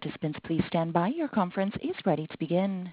Participants, 0.00 0.38
please 0.44 0.62
stand 0.66 0.94
by. 0.94 1.08
Your 1.08 1.28
conference 1.28 1.74
is 1.82 1.94
ready 2.06 2.26
to 2.26 2.38
begin. 2.38 2.90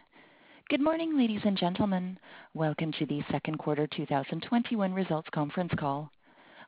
Good 0.68 0.82
morning, 0.82 1.18
ladies 1.18 1.40
and 1.46 1.58
gentlemen. 1.58 2.20
Welcome 2.54 2.92
to 3.00 3.06
the 3.06 3.22
second 3.32 3.60
quarter 3.60 3.88
2021 3.88 4.94
results 4.94 5.30
conference 5.34 5.72
call. 5.80 6.12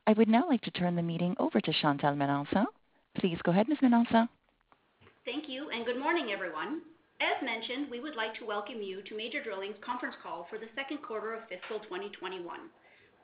I 0.07 0.13
would 0.13 0.29
now 0.29 0.47
like 0.47 0.61
to 0.61 0.71
turn 0.71 0.95
the 0.95 1.01
meeting 1.01 1.35
over 1.39 1.59
to 1.59 1.73
Chantal 1.81 2.15
Melanson. 2.15 2.67
Please 3.17 3.37
go 3.43 3.51
ahead, 3.51 3.67
Ms. 3.67 3.79
Melanson. 3.83 4.29
Thank 5.25 5.49
you, 5.49 5.69
and 5.71 5.85
good 5.85 5.99
morning, 5.99 6.29
everyone. 6.31 6.83
As 7.19 7.43
mentioned, 7.43 7.87
we 7.91 7.99
would 7.99 8.15
like 8.15 8.33
to 8.39 8.45
welcome 8.45 8.81
you 8.81 9.01
to 9.01 9.17
Major 9.17 9.43
Drilling's 9.43 9.83
conference 9.83 10.15
call 10.23 10.47
for 10.49 10.57
the 10.57 10.71
second 10.73 10.99
quarter 11.03 11.33
of 11.33 11.41
fiscal 11.49 11.79
2021. 11.79 12.45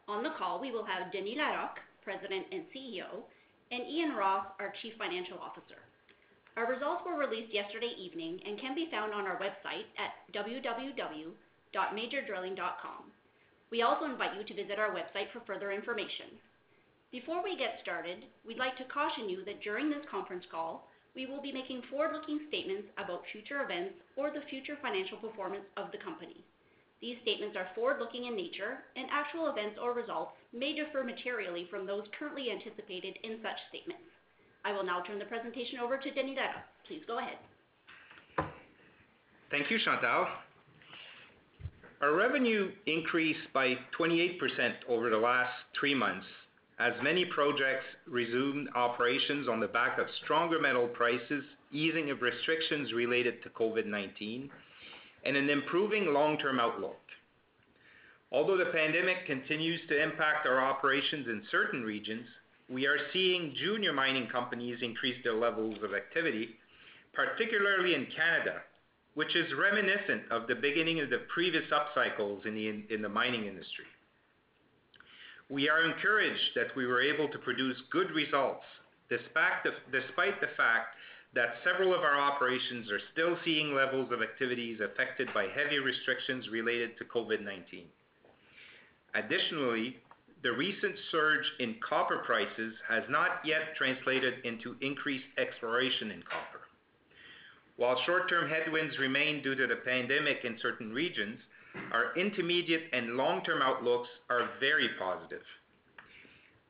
On 0.10 0.22
the 0.22 0.36
call, 0.38 0.60
we 0.60 0.72
will 0.72 0.84
have 0.84 1.14
Denis 1.14 1.38
Larocque, 1.38 1.80
President 2.04 2.46
and 2.52 2.64
CEO, 2.76 3.24
and 3.72 3.88
Ian 3.88 4.18
Ross, 4.18 4.48
our 4.60 4.74
Chief 4.82 4.92
Financial 5.00 5.40
Officer. 5.40 5.85
Our 6.58 6.68
results 6.72 7.04
were 7.06 7.18
released 7.20 7.54
yesterday 7.54 7.92
evening 8.00 8.40
and 8.48 8.58
can 8.58 8.74
be 8.76 8.88
found 8.90 9.14
on 9.14 9.28
our 9.28 9.38
website 9.38 9.84
at 10.00 10.14
www.majordrilling.com. 10.32 13.12
We 13.72 13.82
also 13.82 14.06
invite 14.06 14.38
you 14.38 14.46
to 14.46 14.54
visit 14.54 14.80
our 14.80 14.96
website 14.96 15.30
for 15.34 15.42
further 15.46 15.74
information. 15.74 16.28
Before 17.12 17.44
we 17.44 17.58
get 17.58 17.82
started, 17.82 18.24
we'd 18.48 18.58
like 18.58 18.78
to 18.78 18.86
caution 18.86 19.28
you 19.28 19.44
that 19.44 19.60
during 19.62 19.90
this 19.90 20.06
conference 20.10 20.46
call, 20.50 20.88
we 21.14 21.26
will 21.26 21.42
be 21.42 21.52
making 21.52 21.82
forward-looking 21.90 22.48
statements 22.48 22.88
about 22.98 23.26
future 23.32 23.62
events 23.64 23.96
or 24.16 24.32
the 24.32 24.40
future 24.50 24.78
financial 24.82 25.18
performance 25.18 25.66
of 25.76 25.92
the 25.92 25.98
company. 25.98 26.46
These 27.02 27.20
statements 27.22 27.58
are 27.58 27.68
forward-looking 27.76 28.24
in 28.26 28.36
nature, 28.36 28.86
and 28.96 29.10
actual 29.12 29.48
events 29.48 29.78
or 29.82 29.92
results 29.92 30.32
may 30.54 30.74
differ 30.74 31.04
materially 31.04 31.66
from 31.70 31.86
those 31.86 32.08
currently 32.18 32.50
anticipated 32.52 33.20
in 33.24 33.42
such 33.44 33.60
statements. 33.68 34.08
I 34.66 34.74
will 34.74 34.84
now 34.84 35.04
turn 35.06 35.20
the 35.20 35.26
presentation 35.26 35.80
over 35.80 35.98
to 35.98 36.12
Denis 36.12 36.36
Larocque. 36.36 36.66
Please 36.88 37.02
go 37.06 37.20
ahead. 37.20 37.38
Thank 39.52 39.70
you, 39.70 39.78
Chantal. 39.86 40.28
Our 42.02 42.14
revenue 42.14 42.72
increased 42.88 43.48
by 43.54 43.76
28% 43.98 44.38
over 44.90 45.10
the 45.10 45.18
last 45.18 45.54
three 45.80 45.94
months 45.94 46.26
as 46.80 46.94
many 47.02 47.24
projects 47.26 47.86
resumed 48.06 48.68
operations 48.76 49.48
on 49.48 49.60
the 49.60 49.68
back 49.68 49.98
of 49.98 50.08
stronger 50.24 50.60
metal 50.60 50.88
prices, 50.88 51.44
easing 51.72 52.10
of 52.10 52.22
restrictions 52.22 52.92
related 52.92 53.42
to 53.44 53.50
COVID-19, 53.50 54.50
and 55.26 55.38
an 55.38 55.50
improving 55.50 56.14
long-term 56.14 56.60
outlook. 56.60 57.00
Although 58.32 58.58
the 58.58 58.66
pandemic 58.66 59.26
continues 59.26 59.80
to 59.88 60.04
impact 60.04 60.46
our 60.46 60.60
operations 60.60 61.28
in 61.28 61.44
certain 61.50 61.84
regions, 61.84 62.26
we 62.70 62.88
are 62.88 62.98
seeing 63.14 63.54
junior 63.56 63.94
mining 63.94 64.28
companies 64.28 64.80
increase 64.82 65.18
their 65.24 65.36
levels 65.36 65.78
of 65.84 65.94
activity, 65.94 66.50
particularly 67.14 67.94
in 67.96 68.08
Canada, 68.16 68.62
which 69.14 69.36
is 69.36 69.46
reminiscent 69.58 70.24
of 70.32 70.48
the 70.48 70.56
beginning 70.56 71.00
of 71.00 71.10
the 71.10 71.22
previous 71.34 71.64
upcycles 71.72 72.46
in 72.46 73.02
the 73.02 73.10
mining 73.10 73.46
industry. 73.46 73.86
We 75.50 75.70
are 75.70 75.84
encouraged 75.84 76.56
that 76.56 76.76
we 76.76 76.88
were 76.88 77.02
able 77.02 77.28
to 77.30 77.38
produce 77.38 77.78
good 77.92 78.12
results 78.12 78.66
despite 79.10 79.64
the 79.64 80.48
fact 80.58 80.96
that 81.36 81.56
several 81.64 81.94
of 81.94 82.02
our 82.02 82.20
operations 82.20 82.90
are 82.90 83.00
still 83.14 83.38
seeing 83.46 83.76
levels 83.76 84.12
of 84.12 84.24
activities 84.24 84.80
affected 84.82 85.30
by 85.34 85.44
heavy 85.56 85.78
restrictions 85.78 86.50
related 86.50 86.98
to 86.98 87.06
COVID-19. 87.06 87.84
Additionally, 89.14 89.98
the 90.46 90.54
recent 90.54 90.94
surge 91.12 91.44
in 91.58 91.76
copper 91.82 92.20
prices 92.20 92.76
has 92.88 93.02
not 93.10 93.42
yet 93.44 93.76
translated 93.76 94.36
into 94.46 94.76
increased 94.80 95.26
exploration 95.40 96.12
in 96.12 96.22
copper. 96.22 96.62
While 97.78 98.00
short-term 98.06 98.48
headwinds 98.48 99.00
remain 99.00 99.42
due 99.42 99.56
to 99.56 99.66
the 99.66 99.78
pandemic 99.78 100.46
in 100.46 100.60
certain 100.62 100.94
regions, 100.94 101.40
our 101.92 102.16
intermediate 102.16 102.84
and 102.94 103.18
long-term 103.18 103.64
outlooks 103.64 104.08
are 104.30 104.52
very 104.60 104.88
positive. 105.00 105.42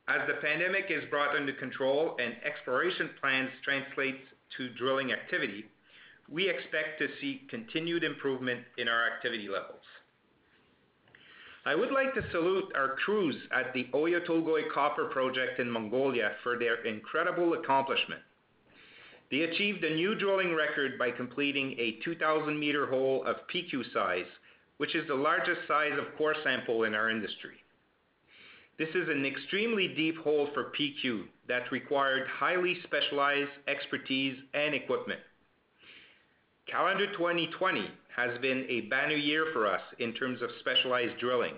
As 0.07 0.21
the 0.25 0.35
pandemic 0.35 0.85
is 0.89 1.03
brought 1.09 1.35
under 1.35 1.51
control 1.51 2.15
and 2.17 2.33
exploration 2.45 3.09
plans 3.19 3.49
translate 3.61 4.21
to 4.55 4.69
drilling 4.75 5.11
activity, 5.11 5.65
we 6.31 6.47
expect 6.47 6.97
to 6.99 7.09
see 7.19 7.41
continued 7.49 8.05
improvement 8.05 8.61
in 8.77 8.87
our 8.87 9.11
activity 9.11 9.49
levels. 9.49 9.83
I 11.67 11.73
would 11.73 11.91
like 11.91 12.13
to 12.13 12.31
salute 12.31 12.71
our 12.75 12.89
crews 12.89 13.35
at 13.51 13.73
the 13.73 13.87
Oyu 13.91 14.23
Tolgoi 14.27 14.71
Copper 14.71 15.05
Project 15.05 15.59
in 15.59 15.69
Mongolia 15.69 16.33
for 16.43 16.59
their 16.59 16.85
incredible 16.85 17.53
accomplishment. 17.53 18.21
They 19.31 19.41
achieved 19.41 19.83
a 19.83 19.95
new 19.95 20.13
drilling 20.13 20.53
record 20.53 20.99
by 20.99 21.09
completing 21.09 21.71
a 21.79 21.97
2,000-meter 22.07 22.85
hole 22.85 23.23
of 23.25 23.37
PQ 23.51 23.91
size, 23.91 24.27
which 24.77 24.93
is 24.93 25.07
the 25.07 25.15
largest 25.15 25.61
size 25.67 25.97
of 25.97 26.15
core 26.19 26.35
sample 26.43 26.83
in 26.83 26.93
our 26.93 27.09
industry. 27.09 27.55
This 28.77 28.89
is 28.89 29.09
an 29.09 29.25
extremely 29.25 29.87
deep 29.87 30.17
hole 30.19 30.49
for 30.53 30.71
PQ 30.79 31.23
that 31.47 31.71
required 31.71 32.27
highly 32.27 32.77
specialized 32.83 33.49
expertise 33.67 34.37
and 34.53 34.75
equipment. 34.75 35.19
Calendar 36.69 37.11
2020 37.13 37.89
has 38.15 38.37
been 38.39 38.65
a 38.69 38.81
banner 38.81 39.15
year 39.15 39.47
for 39.53 39.65
us 39.67 39.81
in 39.99 40.13
terms 40.13 40.41
of 40.41 40.49
specialized 40.59 41.17
drilling, 41.19 41.55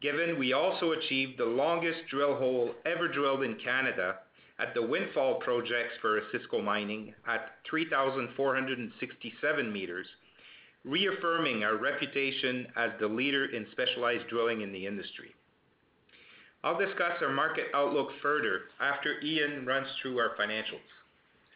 given 0.00 0.38
we 0.38 0.52
also 0.52 0.92
achieved 0.92 1.38
the 1.38 1.44
longest 1.44 2.00
drill 2.10 2.36
hole 2.36 2.74
ever 2.84 3.06
drilled 3.06 3.44
in 3.44 3.56
Canada 3.62 4.16
at 4.58 4.74
the 4.74 4.82
Windfall 4.82 5.36
projects 5.36 5.94
for 6.00 6.20
Osisko 6.20 6.64
Mining 6.64 7.14
at 7.28 7.52
3,467 7.70 9.72
meters, 9.72 10.06
reaffirming 10.84 11.62
our 11.62 11.76
reputation 11.76 12.66
as 12.76 12.90
the 13.00 13.06
leader 13.06 13.46
in 13.46 13.66
specialized 13.70 14.26
drilling 14.28 14.62
in 14.62 14.72
the 14.72 14.86
industry. 14.86 15.32
I'll 16.64 16.78
discuss 16.78 17.20
our 17.20 17.32
market 17.32 17.66
outlook 17.74 18.08
further 18.20 18.62
after 18.80 19.20
Ian 19.20 19.66
runs 19.66 19.86
through 20.00 20.18
our 20.18 20.30
financials. 20.36 20.80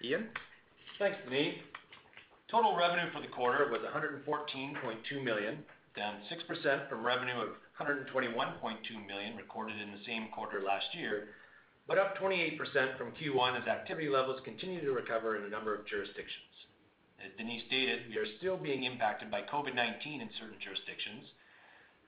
Ian? 0.04 0.28
Thanks, 0.98 1.18
Denis. 1.28 1.54
Total 2.50 2.74
revenue 2.74 3.12
for 3.12 3.20
the 3.20 3.28
quarter 3.28 3.68
was 3.68 3.84
114.2 3.84 4.24
million, 5.22 5.58
down 5.94 6.16
6% 6.32 6.88
from 6.88 7.04
revenue 7.04 7.36
of 7.36 7.60
121.2 7.76 8.08
million 9.06 9.36
recorded 9.36 9.78
in 9.78 9.92
the 9.92 10.00
same 10.06 10.28
quarter 10.32 10.62
last 10.64 10.86
year, 10.94 11.36
but 11.86 11.98
up 11.98 12.16
28% 12.16 12.56
from 12.96 13.12
Q1 13.12 13.60
as 13.60 13.68
activity 13.68 14.08
levels 14.08 14.40
continue 14.44 14.80
to 14.80 14.92
recover 14.92 15.36
in 15.36 15.44
a 15.44 15.52
number 15.52 15.74
of 15.74 15.86
jurisdictions. 15.86 16.48
As 17.20 17.36
Denis 17.36 17.68
stated, 17.68 18.08
we 18.08 18.16
are 18.16 18.36
still 18.38 18.56
being 18.56 18.84
impacted 18.84 19.30
by 19.30 19.42
COVID-19 19.42 20.22
in 20.22 20.30
certain 20.40 20.56
jurisdictions, 20.64 21.28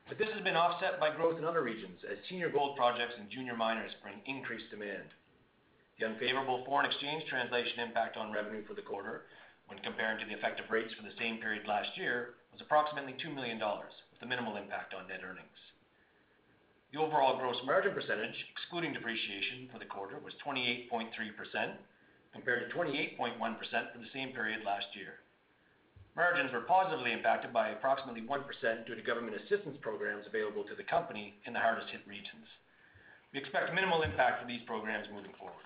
but 0.09 0.17
this 0.17 0.33
has 0.33 0.43
been 0.43 0.57
offset 0.57 0.99
by 0.99 1.15
growth 1.15 1.37
in 1.37 1.45
other 1.45 1.63
regions 1.63 2.01
as 2.11 2.17
senior 2.31 2.49
gold 2.49 2.79
projects 2.79 3.15
and 3.19 3.29
junior 3.29 3.57
miners 3.57 3.93
bring 4.03 4.25
increased 4.25 4.71
demand. 4.71 5.13
The 5.99 6.07
unfavorable 6.07 6.65
foreign 6.65 6.87
exchange 6.87 7.29
translation 7.29 7.81
impact 7.85 8.17
on 8.17 8.33
revenue 8.33 8.65
for 8.65 8.73
the 8.73 8.81
quarter 8.81 9.29
when 9.71 9.79
comparing 9.87 10.19
to 10.19 10.27
the 10.27 10.35
effective 10.35 10.67
rates 10.69 10.93
for 10.99 11.07
the 11.07 11.15
same 11.15 11.39
period 11.39 11.63
last 11.67 11.95
year 11.95 12.35
was 12.51 12.61
approximately 12.61 13.15
2 13.23 13.31
million 13.31 13.57
dollars, 13.57 13.95
with 14.11 14.21
a 14.21 14.27
minimal 14.27 14.59
impact 14.59 14.93
on 14.93 15.07
net 15.07 15.23
earnings. 15.23 15.47
The 16.93 16.99
overall 16.99 17.39
gross 17.39 17.57
margin 17.65 17.95
percentage, 17.95 18.35
excluding 18.51 18.93
depreciation 18.93 19.71
for 19.71 19.79
the 19.79 19.87
quarter, 19.87 20.19
was 20.19 20.35
28.3%, 20.43 20.91
compared 22.35 22.67
to 22.67 22.77
28.1% 22.77 23.39
for 23.39 23.99
the 24.03 24.11
same 24.13 24.35
period 24.35 24.67
last 24.67 24.91
year. 24.99 25.23
Margins 26.19 26.51
were 26.51 26.67
positively 26.67 27.13
impacted 27.13 27.53
by 27.55 27.71
approximately 27.71 28.23
1% 28.23 28.87
due 28.87 28.97
to 28.99 29.03
government 29.03 29.39
assistance 29.39 29.79
programs 29.81 30.27
available 30.27 30.65
to 30.65 30.75
the 30.75 30.83
company 30.83 31.39
in 31.47 31.53
the 31.55 31.63
hardest 31.63 31.89
hit 31.95 32.03
regions. 32.11 32.51
We 33.33 33.39
expect 33.39 33.73
minimal 33.73 34.03
impact 34.03 34.43
from 34.43 34.51
these 34.51 34.67
programs 34.67 35.07
moving 35.15 35.31
forward. 35.39 35.63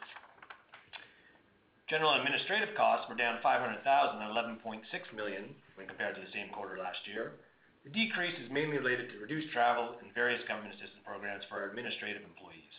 General 1.89 2.17
administrative 2.17 2.73
costs 2.77 3.05
were 3.09 3.15
down 3.15 3.45
$500,000 3.45 3.85
at 3.85 4.33
11.6 4.33 4.81
million 5.13 5.55
when 5.77 5.87
compared 5.87 6.17
to 6.17 6.23
the 6.25 6.33
same 6.33 6.49
quarter 6.49 6.81
last 6.81 7.05
year. 7.05 7.37
The 7.85 7.93
decrease 7.93 8.39
is 8.41 8.49
mainly 8.49 8.81
related 8.81 9.13
to 9.13 9.21
reduced 9.21 9.53
travel 9.53 9.93
and 10.01 10.09
various 10.17 10.41
government 10.49 10.73
assistance 10.73 11.05
programs 11.05 11.45
for 11.45 11.61
our 11.61 11.69
administrative 11.69 12.25
employees. 12.25 12.73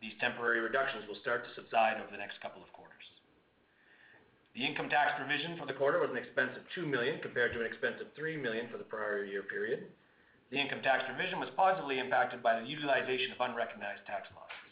These 0.00 0.16
temporary 0.24 0.64
reductions 0.64 1.04
will 1.04 1.20
start 1.20 1.44
to 1.44 1.52
subside 1.52 2.00
over 2.00 2.08
the 2.08 2.16
next 2.16 2.40
couple 2.40 2.64
of 2.64 2.72
quarters. 2.72 3.04
The 4.56 4.64
income 4.64 4.88
tax 4.88 5.12
provision 5.20 5.60
for 5.60 5.68
the 5.68 5.76
quarter 5.76 6.00
was 6.00 6.08
an 6.08 6.16
expense 6.16 6.56
of 6.56 6.64
2 6.72 6.88
million 6.88 7.20
compared 7.20 7.52
to 7.52 7.60
an 7.60 7.68
expense 7.68 8.00
of 8.00 8.08
3 8.16 8.40
million 8.40 8.72
for 8.72 8.80
the 8.80 8.88
prior 8.88 9.20
year 9.28 9.44
period. 9.44 9.92
The 10.48 10.56
income 10.56 10.80
tax 10.80 11.04
provision 11.04 11.36
was 11.40 11.52
positively 11.52 11.98
impacted 11.98 12.42
by 12.42 12.56
the 12.56 12.64
utilization 12.64 13.36
of 13.36 13.40
unrecognized 13.44 14.08
tax 14.08 14.32
losses. 14.32 14.65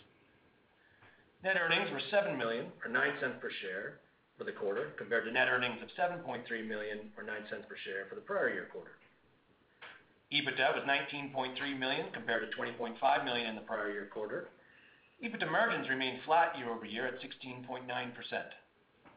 Net 1.44 1.61
earnings 1.61 1.93
were 1.93 2.00
7 2.11 2.38
million 2.38 2.73
or 2.81 2.91
0.09 2.91 3.20
per 3.38 3.50
share 3.61 4.00
for 4.38 4.44
the 4.44 4.56
quarter, 4.56 4.96
compared 4.96 5.26
to 5.26 5.31
net 5.31 5.46
earnings 5.52 5.76
of 5.85 5.93
7.3 5.93 6.25
million 6.67 7.12
or 7.20 7.23
$0.09 7.23 7.69
per 7.69 7.76
share 7.85 8.08
for 8.08 8.14
the 8.14 8.25
prior 8.25 8.49
year 8.49 8.67
quarter. 8.73 8.96
EBITDA 10.32 10.73
was 10.73 10.88
19.3 10.88 11.79
million 11.79 12.06
compared 12.14 12.50
to 12.50 12.56
20.5 12.56 12.96
million 13.26 13.46
in 13.46 13.56
the 13.56 13.69
prior 13.69 13.93
year 13.93 14.08
quarter. 14.11 14.49
EBITDA 15.23 15.52
margins 15.52 15.91
remained 15.91 16.25
flat 16.25 16.56
year-over-year 16.56 17.06
at 17.06 17.20
16.9%. 17.20 17.85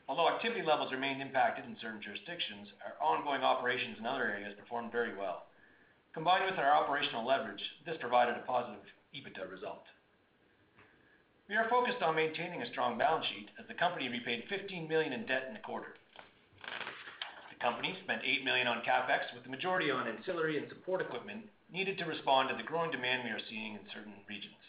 Although 0.09 0.27
activity 0.27 0.61
levels 0.67 0.91
remained 0.91 1.21
impacted 1.21 1.63
in 1.63 1.77
certain 1.81 2.01
jurisdictions, 2.03 2.67
our 2.83 2.99
ongoing 2.99 3.41
operations 3.41 3.95
in 3.99 4.05
other 4.05 4.27
areas 4.27 4.53
performed 4.59 4.91
very 4.91 5.15
well. 5.15 5.47
Combined 6.13 6.43
with 6.43 6.59
our 6.59 6.75
operational 6.75 7.25
leverage, 7.25 7.63
this 7.85 7.95
provided 8.01 8.35
a 8.35 8.43
positive 8.45 8.83
EBITDA 9.15 9.49
result. 9.49 9.87
We 11.47 11.55
are 11.55 11.69
focused 11.69 12.03
on 12.03 12.19
maintaining 12.19 12.61
a 12.61 12.67
strong 12.67 12.97
balance 12.97 13.25
sheet 13.31 13.47
as 13.55 13.63
the 13.71 13.79
company 13.79 14.09
repaid 14.09 14.51
15 14.51 14.83
million 14.85 15.13
in 15.13 15.25
debt 15.25 15.45
in 15.47 15.53
the 15.53 15.63
quarter. 15.63 15.95
The 17.47 17.63
company 17.63 17.95
spent 18.03 18.27
8 18.27 18.43
million 18.43 18.67
on 18.67 18.83
CapEx, 18.83 19.31
with 19.33 19.43
the 19.47 19.49
majority 19.49 19.89
on 19.89 20.09
ancillary 20.11 20.57
and 20.57 20.67
support 20.67 20.99
equipment 20.99 21.47
needed 21.71 21.97
to 21.97 22.05
respond 22.05 22.49
to 22.49 22.55
the 22.55 22.67
growing 22.67 22.91
demand 22.91 23.23
we 23.23 23.31
are 23.31 23.47
seeing 23.47 23.75
in 23.79 23.87
certain 23.95 24.19
regions. 24.27 24.59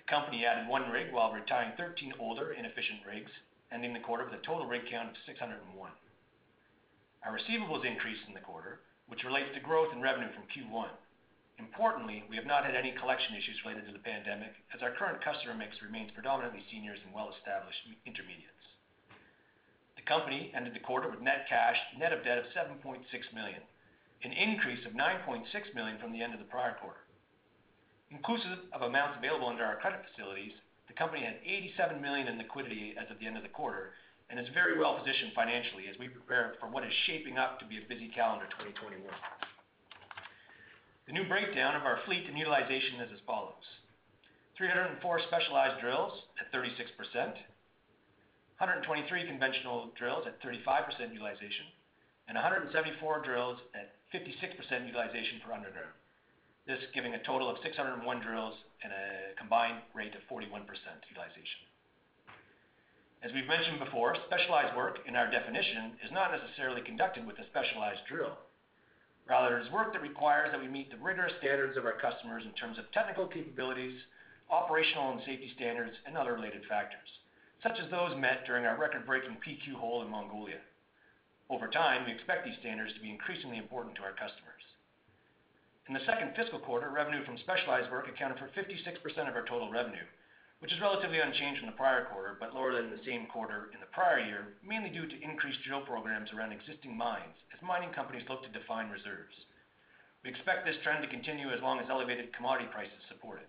The 0.00 0.08
company 0.08 0.46
added 0.46 0.66
one 0.66 0.88
rig 0.88 1.12
while 1.12 1.30
retiring 1.30 1.76
13 1.76 2.14
older, 2.18 2.52
inefficient 2.56 3.04
rigs, 3.04 3.30
ending 3.70 3.92
the 3.92 4.00
quarter 4.00 4.24
with 4.24 4.40
a 4.40 4.42
total 4.42 4.64
rig 4.64 4.88
count 4.90 5.10
of 5.12 5.16
601. 5.28 5.60
Our 7.20 7.36
receivables 7.36 7.84
increased 7.84 8.24
in 8.26 8.32
the 8.32 8.40
quarter, 8.40 8.80
which 9.08 9.24
relates 9.28 9.52
to 9.52 9.60
growth 9.60 9.92
in 9.92 10.00
revenue 10.00 10.32
from 10.32 10.48
Q1. 10.48 10.88
Importantly, 11.60 12.24
we 12.32 12.40
have 12.40 12.48
not 12.48 12.64
had 12.64 12.74
any 12.74 12.96
collection 12.96 13.36
issues 13.36 13.60
related 13.68 13.84
to 13.84 13.92
the 13.92 14.00
pandemic, 14.00 14.56
as 14.72 14.80
our 14.80 14.96
current 14.96 15.20
customer 15.20 15.52
mix 15.52 15.76
remains 15.84 16.10
predominantly 16.16 16.64
seniors 16.72 16.98
and 17.04 17.12
well-established 17.12 17.84
intermediates. 18.08 18.64
The 20.00 20.08
company 20.08 20.50
ended 20.56 20.72
the 20.72 20.80
quarter 20.80 21.12
with 21.12 21.20
net 21.20 21.44
cash, 21.52 21.76
net 22.00 22.16
of 22.16 22.24
debt 22.24 22.40
of 22.40 22.48
7.6 22.56 23.04
million, 23.36 23.60
an 24.24 24.32
increase 24.32 24.80
of 24.88 24.96
9.6 24.96 25.44
million 25.76 26.00
from 26.00 26.16
the 26.16 26.22
end 26.24 26.32
of 26.32 26.40
the 26.40 26.48
prior 26.48 26.80
quarter. 26.80 27.04
Inclusive 28.08 28.64
of 28.72 28.80
amounts 28.80 29.20
available 29.20 29.52
under 29.52 29.64
our 29.64 29.76
credit 29.76 30.00
facilities, 30.08 30.56
the 30.88 30.96
company 30.96 31.22
had 31.22 31.44
87 31.44 32.00
million 32.00 32.26
in 32.26 32.38
liquidity 32.38 32.96
as 32.96 33.10
of 33.12 33.20
the 33.20 33.26
end 33.28 33.36
of 33.36 33.44
the 33.44 33.52
quarter 33.52 33.92
and 34.30 34.40
is 34.40 34.48
very 34.54 34.78
well 34.78 34.96
positioned 34.96 35.36
financially 35.36 35.92
as 35.92 35.98
we 36.00 36.08
prepare 36.08 36.54
for 36.58 36.72
what 36.72 36.84
is 36.84 36.92
shaping 37.04 37.36
up 37.36 37.60
to 37.60 37.66
be 37.66 37.76
a 37.76 37.88
busy 37.88 38.08
calendar 38.08 38.46
2021. 38.56 39.04
The 41.10 41.18
new 41.18 41.26
breakdown 41.26 41.74
of 41.74 41.82
our 41.82 41.98
fleet 42.06 42.30
and 42.30 42.38
utilization 42.38 43.02
is 43.02 43.10
as 43.10 43.18
follows: 43.26 43.66
304 44.54 45.02
specialized 45.26 45.82
drills 45.82 46.14
at 46.38 46.54
36%, 46.54 46.70
123 48.62 49.26
conventional 49.26 49.90
drills 49.98 50.22
at 50.30 50.38
35% 50.38 51.10
utilization, 51.10 51.66
and 52.30 52.38
174 52.38 53.26
drills 53.26 53.58
at 53.74 53.98
56% 54.14 54.86
utilization 54.86 55.42
for 55.42 55.50
underground. 55.50 55.98
This 56.70 56.78
giving 56.94 57.18
a 57.18 57.22
total 57.26 57.50
of 57.50 57.58
601 57.58 58.06
drills 58.22 58.54
and 58.86 58.94
a 58.94 59.34
combined 59.34 59.82
rate 59.98 60.14
of 60.14 60.22
41% 60.30 60.62
utilization. 61.10 61.60
As 63.26 63.34
we've 63.34 63.50
mentioned 63.50 63.82
before, 63.82 64.14
specialized 64.30 64.78
work 64.78 65.02
in 65.10 65.18
our 65.18 65.26
definition 65.26 65.98
is 66.06 66.14
not 66.14 66.30
necessarily 66.30 66.86
conducted 66.86 67.26
with 67.26 67.34
a 67.42 67.50
specialized 67.50 68.06
drill. 68.06 68.38
Rather, 69.28 69.58
it 69.58 69.66
is 69.66 69.72
work 69.72 69.92
that 69.92 70.02
requires 70.02 70.50
that 70.50 70.60
we 70.60 70.68
meet 70.68 70.90
the 70.90 70.96
rigorous 70.96 71.32
standards 71.38 71.76
of 71.76 71.84
our 71.84 71.98
customers 72.00 72.42
in 72.44 72.52
terms 72.52 72.78
of 72.78 72.90
technical 72.92 73.26
capabilities, 73.26 73.94
operational 74.50 75.12
and 75.12 75.20
safety 75.20 75.50
standards, 75.54 75.94
and 76.06 76.16
other 76.16 76.34
related 76.34 76.62
factors, 76.68 77.08
such 77.62 77.78
as 77.78 77.90
those 77.90 78.16
met 78.18 78.44
during 78.46 78.66
our 78.66 78.76
record-breaking 78.76 79.36
PQ 79.46 79.74
hole 79.74 80.02
in 80.02 80.10
Mongolia. 80.10 80.58
Over 81.48 81.68
time, 81.68 82.06
we 82.06 82.12
expect 82.12 82.44
these 82.44 82.58
standards 82.60 82.94
to 82.94 83.00
be 83.00 83.10
increasingly 83.10 83.58
important 83.58 83.94
to 83.96 84.02
our 84.02 84.12
customers. 84.12 84.62
In 85.88 85.94
the 85.94 86.06
second 86.06 86.34
fiscal 86.36 86.60
quarter, 86.60 86.90
revenue 86.90 87.24
from 87.24 87.38
specialized 87.38 87.90
work 87.90 88.06
accounted 88.08 88.38
for 88.38 88.50
56% 88.54 89.28
of 89.28 89.34
our 89.34 89.46
total 89.46 89.70
revenue, 89.70 90.06
which 90.60 90.72
is 90.72 90.80
relatively 90.80 91.18
unchanged 91.20 91.60
from 91.60 91.72
the 91.72 91.80
prior 91.80 92.04
quarter, 92.12 92.36
but 92.38 92.54
lower 92.54 92.76
than 92.76 92.92
the 92.92 93.04
same 93.04 93.26
quarter 93.26 93.72
in 93.72 93.80
the 93.80 93.92
prior 93.96 94.20
year, 94.20 94.56
mainly 94.60 94.92
due 94.92 95.08
to 95.08 95.24
increased 95.24 95.64
drill 95.64 95.80
programs 95.80 96.32
around 96.32 96.52
existing 96.52 96.96
mines 96.96 97.36
as 97.56 97.60
mining 97.64 97.92
companies 97.96 98.28
look 98.28 98.44
to 98.44 98.52
define 98.52 98.92
reserves. 98.92 99.32
We 100.22 100.28
expect 100.28 100.68
this 100.68 100.76
trend 100.84 101.00
to 101.02 101.08
continue 101.08 101.48
as 101.48 101.64
long 101.64 101.80
as 101.80 101.88
elevated 101.88 102.36
commodity 102.36 102.68
prices 102.68 103.00
support 103.08 103.40
it. 103.40 103.48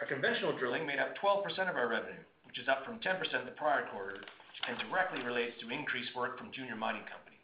Our 0.00 0.08
conventional 0.08 0.56
drilling 0.56 0.88
made 0.88 0.98
up 0.98 1.12
12% 1.20 1.44
of 1.68 1.76
our 1.76 1.92
revenue, 1.92 2.24
which 2.48 2.58
is 2.58 2.68
up 2.68 2.80
from 2.88 2.96
10% 3.04 3.20
the 3.44 3.52
prior 3.60 3.84
quarter 3.92 4.24
and 4.68 4.80
directly 4.88 5.20
relates 5.20 5.60
to 5.60 5.68
increased 5.68 6.16
work 6.16 6.38
from 6.40 6.52
junior 6.52 6.76
mining 6.76 7.04
companies. 7.04 7.36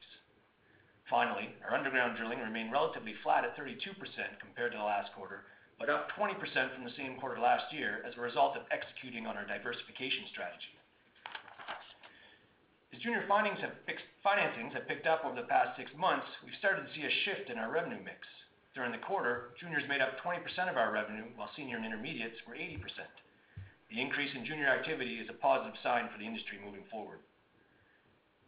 Finally, 1.12 1.52
our 1.62 1.76
underground 1.76 2.16
drilling 2.16 2.40
remained 2.40 2.72
relatively 2.72 3.14
flat 3.22 3.44
at 3.44 3.56
32% 3.56 3.76
compared 4.40 4.72
to 4.72 4.78
the 4.78 4.84
last 4.84 5.12
quarter, 5.12 5.44
but 5.78 5.90
up 5.90 6.08
20% 6.16 6.36
from 6.74 6.84
the 6.84 6.96
same 6.96 7.16
quarter 7.20 7.40
last 7.40 7.72
year 7.72 8.00
as 8.06 8.16
a 8.16 8.20
result 8.20 8.56
of 8.56 8.64
executing 8.72 9.26
on 9.26 9.36
our 9.36 9.44
diversification 9.44 10.24
strategy. 10.32 10.72
As 12.94 13.02
junior 13.02 13.28
financings 13.28 14.72
have 14.72 14.88
picked 14.88 15.06
up 15.06 15.24
over 15.24 15.36
the 15.36 15.46
past 15.46 15.76
six 15.76 15.90
months, 15.98 16.26
we've 16.44 16.56
started 16.58 16.88
to 16.88 16.92
see 16.94 17.04
a 17.04 17.18
shift 17.28 17.50
in 17.50 17.58
our 17.58 17.70
revenue 17.70 18.00
mix. 18.00 18.24
During 18.74 18.92
the 18.92 19.04
quarter, 19.04 19.52
juniors 19.60 19.84
made 19.88 20.00
up 20.00 20.16
20% 20.24 20.40
of 20.70 20.76
our 20.76 20.92
revenue, 20.92 21.24
while 21.36 21.50
senior 21.56 21.76
and 21.76 21.84
intermediates 21.84 22.40
were 22.48 22.54
80%. 22.54 22.80
The 23.90 24.00
increase 24.00 24.34
in 24.34 24.44
junior 24.44 24.68
activity 24.68 25.20
is 25.20 25.28
a 25.28 25.40
positive 25.40 25.76
sign 25.82 26.08
for 26.08 26.18
the 26.18 26.26
industry 26.26 26.58
moving 26.64 26.84
forward. 26.90 27.20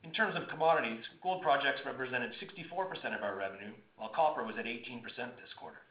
In 0.04 0.12
terms 0.12 0.36
of 0.36 0.48
commodities, 0.48 1.04
gold 1.22 1.42
projects 1.42 1.84
represented 1.84 2.32
64% 2.40 3.16
of 3.16 3.22
our 3.22 3.36
revenue, 3.36 3.72
while 3.96 4.12
copper 4.14 4.44
was 4.44 4.56
at 4.58 4.64
18% 4.64 5.02
this 5.36 5.52
quarter. 5.58 5.82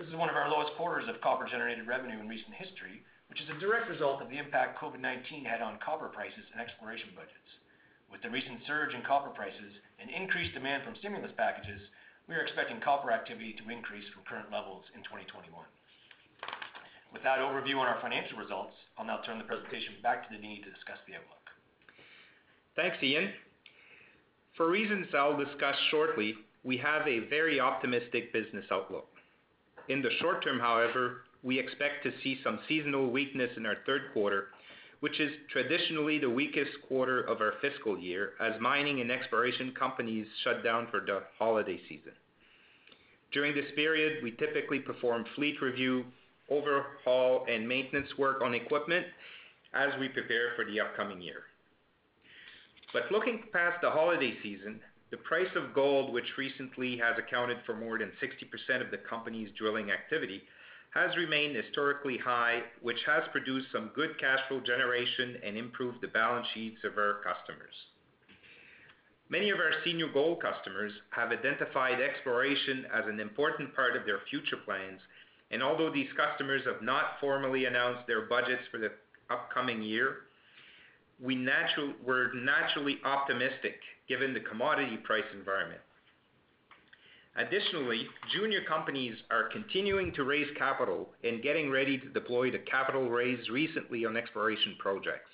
This 0.00 0.08
is 0.08 0.16
one 0.16 0.32
of 0.32 0.40
our 0.40 0.48
lowest 0.48 0.72
quarters 0.80 1.04
of 1.12 1.20
copper-generated 1.20 1.84
revenue 1.84 2.24
in 2.24 2.26
recent 2.26 2.56
history, 2.56 3.04
which 3.28 3.36
is 3.36 3.52
a 3.52 3.60
direct 3.60 3.84
result 3.84 4.24
of 4.24 4.32
the 4.32 4.40
impact 4.40 4.80
COVID-19 4.80 5.44
had 5.44 5.60
on 5.60 5.76
copper 5.84 6.08
prices 6.08 6.40
and 6.56 6.56
exploration 6.56 7.12
budgets. 7.12 7.50
With 8.08 8.24
the 8.24 8.32
recent 8.32 8.64
surge 8.64 8.96
in 8.96 9.04
copper 9.04 9.28
prices 9.28 9.76
and 10.00 10.08
increased 10.08 10.56
demand 10.56 10.88
from 10.88 10.96
stimulus 11.04 11.36
packages, 11.36 11.84
we 12.32 12.34
are 12.34 12.40
expecting 12.40 12.80
copper 12.80 13.12
activity 13.12 13.52
to 13.60 13.68
increase 13.68 14.08
from 14.16 14.24
current 14.24 14.48
levels 14.48 14.88
in 14.96 15.04
2021. 15.04 15.52
With 17.12 17.20
that 17.20 17.44
overview 17.44 17.76
on 17.76 17.84
our 17.84 18.00
financial 18.00 18.40
results, 18.40 18.72
I'll 18.96 19.04
now 19.04 19.20
turn 19.28 19.36
the 19.36 19.44
presentation 19.44 20.00
back 20.00 20.24
to 20.24 20.32
Denis 20.32 20.64
to 20.64 20.72
discuss 20.72 21.04
the 21.04 21.20
outlook. 21.20 21.44
Thanks, 22.72 22.96
Ian. 23.04 23.36
For 24.56 24.64
reasons 24.72 25.12
I'll 25.12 25.36
discuss 25.36 25.76
shortly, 25.92 26.40
we 26.64 26.80
have 26.80 27.04
a 27.04 27.28
very 27.28 27.60
optimistic 27.60 28.32
business 28.32 28.64
outlook. 28.72 29.19
In 29.90 30.02
the 30.02 30.10
short 30.20 30.44
term, 30.44 30.60
however, 30.60 31.22
we 31.42 31.58
expect 31.58 32.04
to 32.04 32.12
see 32.22 32.38
some 32.44 32.60
seasonal 32.68 33.10
weakness 33.10 33.50
in 33.56 33.66
our 33.66 33.74
third 33.84 34.02
quarter, 34.12 34.46
which 35.00 35.18
is 35.18 35.32
traditionally 35.50 36.16
the 36.16 36.30
weakest 36.30 36.70
quarter 36.86 37.22
of 37.22 37.40
our 37.40 37.54
fiscal 37.60 37.98
year, 37.98 38.34
as 38.40 38.52
mining 38.60 39.00
and 39.00 39.10
exploration 39.10 39.72
companies 39.76 40.28
shut 40.44 40.62
down 40.62 40.86
for 40.92 41.00
the 41.00 41.24
holiday 41.36 41.80
season. 41.88 42.12
During 43.32 43.52
this 43.52 43.72
period, 43.74 44.22
we 44.22 44.30
typically 44.30 44.78
perform 44.78 45.24
fleet 45.34 45.60
review, 45.60 46.04
overhaul, 46.48 47.44
and 47.50 47.68
maintenance 47.68 48.16
work 48.16 48.42
on 48.42 48.54
equipment 48.54 49.06
as 49.74 49.88
we 49.98 50.08
prepare 50.08 50.52
for 50.54 50.64
the 50.66 50.78
upcoming 50.78 51.20
year. 51.20 51.42
But 52.92 53.10
looking 53.10 53.42
past 53.52 53.80
the 53.82 53.90
holiday 53.90 54.34
season, 54.40 54.78
the 55.10 55.16
price 55.16 55.50
of 55.56 55.74
gold, 55.74 56.12
which 56.12 56.36
recently 56.38 56.96
has 56.98 57.16
accounted 57.18 57.58
for 57.66 57.74
more 57.74 57.98
than 57.98 58.12
60% 58.22 58.84
of 58.84 58.90
the 58.90 58.98
company's 58.98 59.50
drilling 59.58 59.90
activity, 59.90 60.42
has 60.94 61.16
remained 61.16 61.56
historically 61.56 62.18
high, 62.18 62.62
which 62.82 62.98
has 63.06 63.22
produced 63.32 63.68
some 63.72 63.90
good 63.94 64.18
cash 64.18 64.40
flow 64.48 64.60
generation 64.60 65.36
and 65.44 65.56
improved 65.56 66.00
the 66.00 66.08
balance 66.08 66.46
sheets 66.54 66.78
of 66.84 66.98
our 66.98 67.20
customers. 67.22 67.74
Many 69.28 69.50
of 69.50 69.60
our 69.60 69.70
senior 69.84 70.08
gold 70.12 70.42
customers 70.42 70.92
have 71.10 71.30
identified 71.30 72.00
exploration 72.00 72.86
as 72.92 73.04
an 73.06 73.20
important 73.20 73.74
part 73.76 73.96
of 73.96 74.04
their 74.04 74.18
future 74.28 74.56
plans, 74.64 75.00
and 75.52 75.62
although 75.62 75.90
these 75.90 76.08
customers 76.16 76.62
have 76.66 76.82
not 76.82 77.18
formally 77.20 77.66
announced 77.66 78.06
their 78.08 78.22
budgets 78.22 78.62
for 78.72 78.78
the 78.78 78.90
upcoming 79.30 79.82
year, 79.82 80.22
we're 81.20 82.32
naturally 82.34 82.98
optimistic 83.04 83.78
given 84.10 84.34
the 84.34 84.40
commodity 84.40 84.96
price 84.96 85.24
environment. 85.32 85.80
Additionally, 87.36 88.08
junior 88.34 88.60
companies 88.68 89.14
are 89.30 89.48
continuing 89.50 90.12
to 90.12 90.24
raise 90.24 90.48
capital 90.58 91.10
and 91.22 91.44
getting 91.44 91.70
ready 91.70 91.96
to 91.96 92.08
deploy 92.08 92.50
the 92.50 92.58
capital 92.58 93.08
raised 93.08 93.48
recently 93.48 94.04
on 94.04 94.16
exploration 94.16 94.74
projects. 94.80 95.30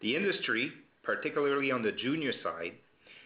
The 0.00 0.16
industry, 0.16 0.72
particularly 1.02 1.70
on 1.70 1.82
the 1.82 1.92
junior 1.92 2.32
side, 2.42 2.72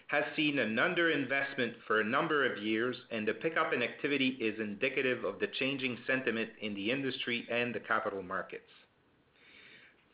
has 0.08 0.25
seen 0.34 0.58
an 0.58 0.75
underinvestment 0.75 1.75
for 1.87 2.00
a 2.00 2.04
number 2.04 2.44
of 2.44 2.61
years, 2.61 2.96
and 3.12 3.26
the 3.26 3.34
pickup 3.34 3.72
in 3.72 3.80
activity 3.80 4.37
is 4.40 4.58
indicative 4.58 5.25
of 5.25 5.38
the 5.38 5.46
changing 5.61 5.96
sentiment 6.04 6.50
in 6.61 6.75
the 6.75 6.90
industry 6.90 7.46
and 7.49 7.72
the 7.72 7.80
capital 7.80 8.25
markets. 8.25 8.68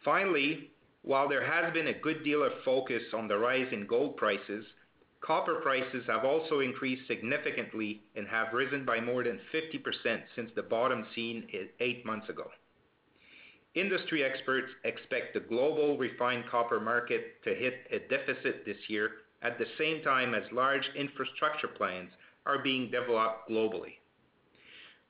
Finally, 0.04 0.70
while 1.08 1.26
there 1.26 1.42
has 1.42 1.72
been 1.72 1.86
a 1.86 2.00
good 2.00 2.22
deal 2.22 2.42
of 2.42 2.52
focus 2.66 3.02
on 3.14 3.26
the 3.26 3.38
rise 3.38 3.72
in 3.72 3.86
gold 3.86 4.14
prices, 4.18 4.62
copper 5.22 5.54
prices 5.62 6.04
have 6.06 6.22
also 6.22 6.60
increased 6.60 7.08
significantly 7.08 8.02
and 8.14 8.28
have 8.28 8.52
risen 8.52 8.84
by 8.84 9.00
more 9.00 9.24
than 9.24 9.40
50% 9.54 10.20
since 10.36 10.50
the 10.54 10.62
bottom 10.62 11.06
seen 11.14 11.48
eight 11.80 12.04
months 12.04 12.28
ago. 12.28 12.44
Industry 13.74 14.22
experts 14.22 14.68
expect 14.84 15.32
the 15.32 15.40
global 15.40 15.96
refined 15.96 16.44
copper 16.50 16.78
market 16.78 17.42
to 17.42 17.54
hit 17.54 17.86
a 17.90 18.00
deficit 18.10 18.66
this 18.66 18.76
year 18.88 19.12
at 19.40 19.58
the 19.58 19.66
same 19.78 20.02
time 20.02 20.34
as 20.34 20.42
large 20.52 20.84
infrastructure 20.94 21.68
plans 21.68 22.10
are 22.44 22.62
being 22.62 22.90
developed 22.90 23.48
globally. 23.48 23.94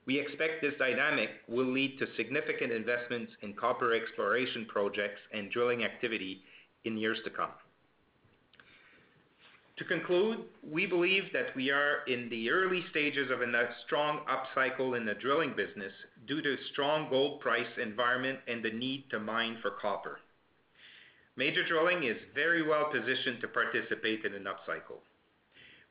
We 0.08 0.18
expect 0.18 0.62
this 0.62 0.72
dynamic 0.78 1.28
will 1.48 1.70
lead 1.70 1.98
to 1.98 2.06
significant 2.16 2.72
investments 2.72 3.30
in 3.42 3.52
copper 3.52 3.92
exploration 3.92 4.64
projects 4.64 5.20
and 5.34 5.50
drilling 5.50 5.84
activity 5.84 6.40
in 6.84 6.96
years 6.96 7.18
to 7.24 7.30
come. 7.30 7.50
To 9.76 9.84
conclude, 9.84 10.38
we 10.66 10.86
believe 10.86 11.24
that 11.34 11.54
we 11.54 11.70
are 11.70 11.98
in 12.06 12.30
the 12.30 12.48
early 12.48 12.82
stages 12.90 13.30
of 13.30 13.42
a 13.42 13.68
strong 13.84 14.20
upcycle 14.26 14.96
in 14.96 15.04
the 15.04 15.12
drilling 15.12 15.50
business 15.54 15.92
due 16.26 16.40
to 16.40 16.56
strong 16.72 17.10
gold 17.10 17.40
price 17.40 17.68
environment 17.80 18.38
and 18.48 18.64
the 18.64 18.70
need 18.70 19.04
to 19.10 19.20
mine 19.20 19.58
for 19.60 19.72
copper. 19.72 20.20
Major 21.36 21.68
Drilling 21.68 22.04
is 22.04 22.16
very 22.34 22.66
well 22.66 22.90
positioned 22.90 23.42
to 23.42 23.48
participate 23.48 24.24
in 24.24 24.32
an 24.32 24.44
upcycle. 24.44 25.00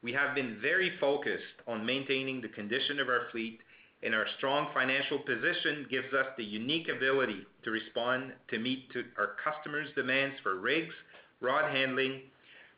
We 0.01 0.11
have 0.13 0.35
been 0.35 0.57
very 0.59 0.91
focused 0.99 1.61
on 1.67 1.85
maintaining 1.85 2.41
the 2.41 2.49
condition 2.49 2.99
of 2.99 3.09
our 3.09 3.29
fleet, 3.31 3.59
and 4.03 4.13
our 4.13 4.25
strong 4.37 4.67
financial 4.73 5.19
position 5.19 5.87
gives 5.89 6.13
us 6.13 6.27
the 6.37 6.43
unique 6.43 6.87
ability 6.87 7.45
to 7.63 7.71
respond 7.71 8.31
to 8.49 8.59
meet 8.59 8.85
our 9.17 9.31
customers' 9.43 9.89
demands 9.95 10.35
for 10.43 10.59
rigs, 10.59 10.93
rod 11.41 11.71
handling, 11.71 12.21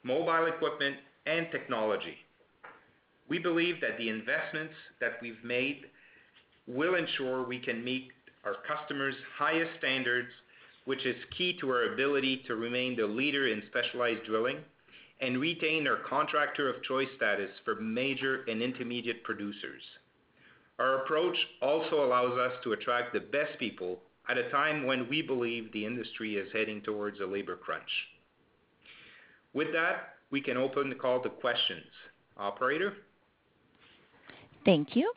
mobile 0.04 0.48
equipment, 0.48 0.96
and 1.26 1.48
technology. 1.52 2.16
We 3.28 3.38
believe 3.38 3.82
that 3.82 3.98
the 3.98 4.10
investments 4.10 4.74
that 5.02 5.22
we've 5.22 5.44
made 5.44 5.86
will 6.68 6.96
ensure 6.96 7.44
we 7.44 7.60
can 7.60 7.84
meet 7.84 8.10
our 8.46 8.56
customers' 8.68 9.16
highest 9.38 9.72
standards, 9.78 10.30
which 10.86 11.06
is 11.06 11.16
key 11.38 11.58
to 11.60 11.70
our 11.70 11.94
ability 11.94 12.44
to 12.48 12.56
remain 12.56 12.96
the 12.96 13.06
leader 13.06 13.48
in 13.48 13.62
specialized 13.68 14.24
drilling 14.26 14.58
and 15.22 15.40
retain 15.40 15.88
our 15.88 15.98
contractor 16.08 16.70
of 16.70 16.82
choice 16.84 17.10
status 17.18 17.52
for 17.66 17.76
major 17.76 18.46
and 18.48 18.62
intermediate 18.62 19.24
producers. 19.24 19.82
Our 20.80 21.04
approach 21.04 21.36
also 21.62 22.06
allows 22.06 22.38
us 22.38 22.54
to 22.64 22.72
attract 22.72 23.14
the 23.14 23.20
best 23.20 23.60
people 23.60 24.00
at 24.30 24.38
a 24.38 24.50
time 24.50 24.86
when 24.86 25.10
we 25.10 25.22
believe 25.22 25.72
the 25.72 25.86
industry 25.86 26.36
is 26.36 26.48
heading 26.54 26.82
towards 26.82 27.20
a 27.20 27.26
labor 27.26 27.58
crunch. 27.58 27.90
With 29.54 29.74
that, 29.74 30.16
we 30.32 30.42
can 30.42 30.56
open 30.56 30.90
the 30.90 30.96
call 30.96 31.22
to 31.22 31.30
questions. 31.30 31.88
Operator? 32.38 32.94
Thank 34.64 34.96
you. 34.96 35.12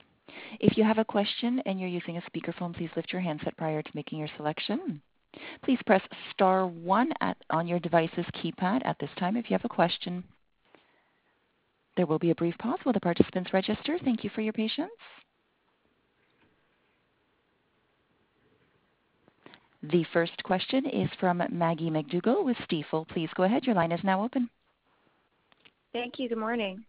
If 0.61 0.77
you 0.77 0.85
have 0.85 0.99
a 0.99 1.05
question 1.05 1.63
and 1.67 1.79
you're 1.79 1.89
using 1.89 2.17
a 2.17 2.23
speakerphone, 2.23 2.75
please 2.75 2.91
lift 2.97 3.13
your 3.13 3.23
handset 3.23 3.57
prior 3.57 3.83
to 3.83 3.91
making 3.95 4.19
your 4.19 4.29
selection. 4.37 5.01
Please 5.65 5.79
press 5.87 6.03
star 6.33 6.67
one 6.67 7.11
on 7.51 7.69
your 7.69 7.79
device's 7.79 8.27
keypad 8.35 8.85
at 8.85 8.99
this 8.99 9.11
time 9.19 9.37
if 9.37 9.49
you 9.51 9.55
have 9.55 9.65
a 9.65 9.69
question. 9.69 10.25
There 11.97 12.07
will 12.07 12.19
be 12.19 12.31
a 12.31 12.35
brief 12.35 12.57
pause 12.59 12.79
while 12.83 12.93
the 12.95 13.01
participants 13.01 13.53
register. 13.53 13.99
Thank 14.03 14.25
you 14.25 14.31
for 14.35 14.41
your 14.41 14.55
patience. 14.55 14.91
The 19.83 20.05
first 20.13 20.41
question 20.45 20.87
is 20.87 21.09
from 21.19 21.43
Maggie 21.51 21.91
MacDougall 21.91 22.45
with 22.45 22.57
Stifel. 22.69 23.09
Please 23.09 23.29
go 23.35 23.43
ahead. 23.43 23.65
Your 23.65 23.75
line 23.75 23.91
is 23.91 24.05
now 24.05 24.23
open. 24.23 24.49
Thank 25.93 26.19
you. 26.19 26.29
Good 26.29 26.39
morning. 26.39 26.85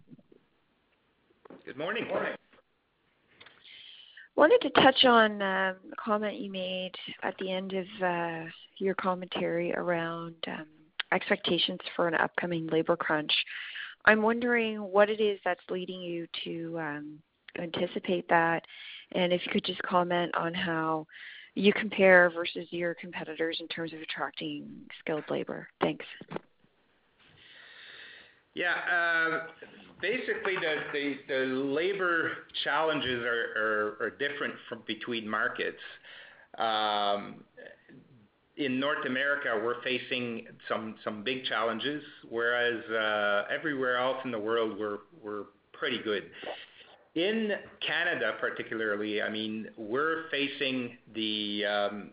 Good 1.66 1.78
morning. 1.78 2.08
Morning. 2.08 2.36
Wanted 4.36 4.62
to 4.62 4.70
touch 4.82 5.06
on 5.06 5.42
um, 5.42 5.76
a 5.92 5.96
comment 6.04 6.40
you 6.40 6.52
made 6.52 6.92
at 7.22 7.36
the 7.40 7.52
end 7.52 7.74
of 7.74 7.86
uh, 8.04 8.50
your 8.78 8.96
commentary 8.96 9.74
around 9.74 10.36
um, 10.48 10.66
expectations 11.12 11.80
for 11.96 12.08
an 12.08 12.16
upcoming 12.16 12.68
labor 12.68 12.96
crunch. 12.96 13.32
I'm 14.06 14.22
wondering 14.22 14.78
what 14.78 15.10
it 15.10 15.22
is 15.22 15.40
that's 15.46 15.62
leading 15.70 16.02
you 16.02 16.28
to 16.44 16.80
um, 16.80 17.20
anticipate 17.60 18.28
that, 18.30 18.64
and 19.14 19.32
if 19.32 19.46
you 19.46 19.52
could 19.52 19.66
just 19.66 19.82
comment 19.84 20.34
on 20.36 20.54
how 20.54 21.06
you 21.56 21.72
compare 21.74 22.32
versus 22.34 22.68
your 22.72 22.96
competitors 22.96 23.58
in 23.60 23.68
terms 23.68 23.94
of 23.94 24.00
attracting 24.02 24.68
skilled 25.00 25.24
labor. 25.30 25.68
Thanks. 25.82 26.06
Yeah. 28.56 28.74
Um, 28.74 29.42
basically, 30.02 30.56
the 31.28 31.36
labor 31.36 32.32
challenges 32.64 33.24
are 33.24 34.12
different 34.20 34.56
between 34.88 35.28
markets. 35.28 35.82
Um, 36.58 37.44
in 38.58 38.80
North 38.80 39.06
America, 39.08 39.60
we're 39.64 39.82
facing 39.82 40.46
some 40.68 41.24
big 41.24 41.46
challenges, 41.46 42.04
whereas 42.30 42.84
uh, 42.92 43.46
everywhere 43.52 43.98
else 43.98 44.18
in 44.26 44.32
the 44.32 44.40
world, 44.40 44.78
we're 44.80 45.44
pretty 45.74 46.00
good. 46.04 46.24
In 47.16 47.52
Canada, 47.86 48.34
particularly, 48.40 49.22
I 49.22 49.30
mean, 49.30 49.68
we're 49.78 50.30
facing 50.32 50.98
um, 51.16 52.10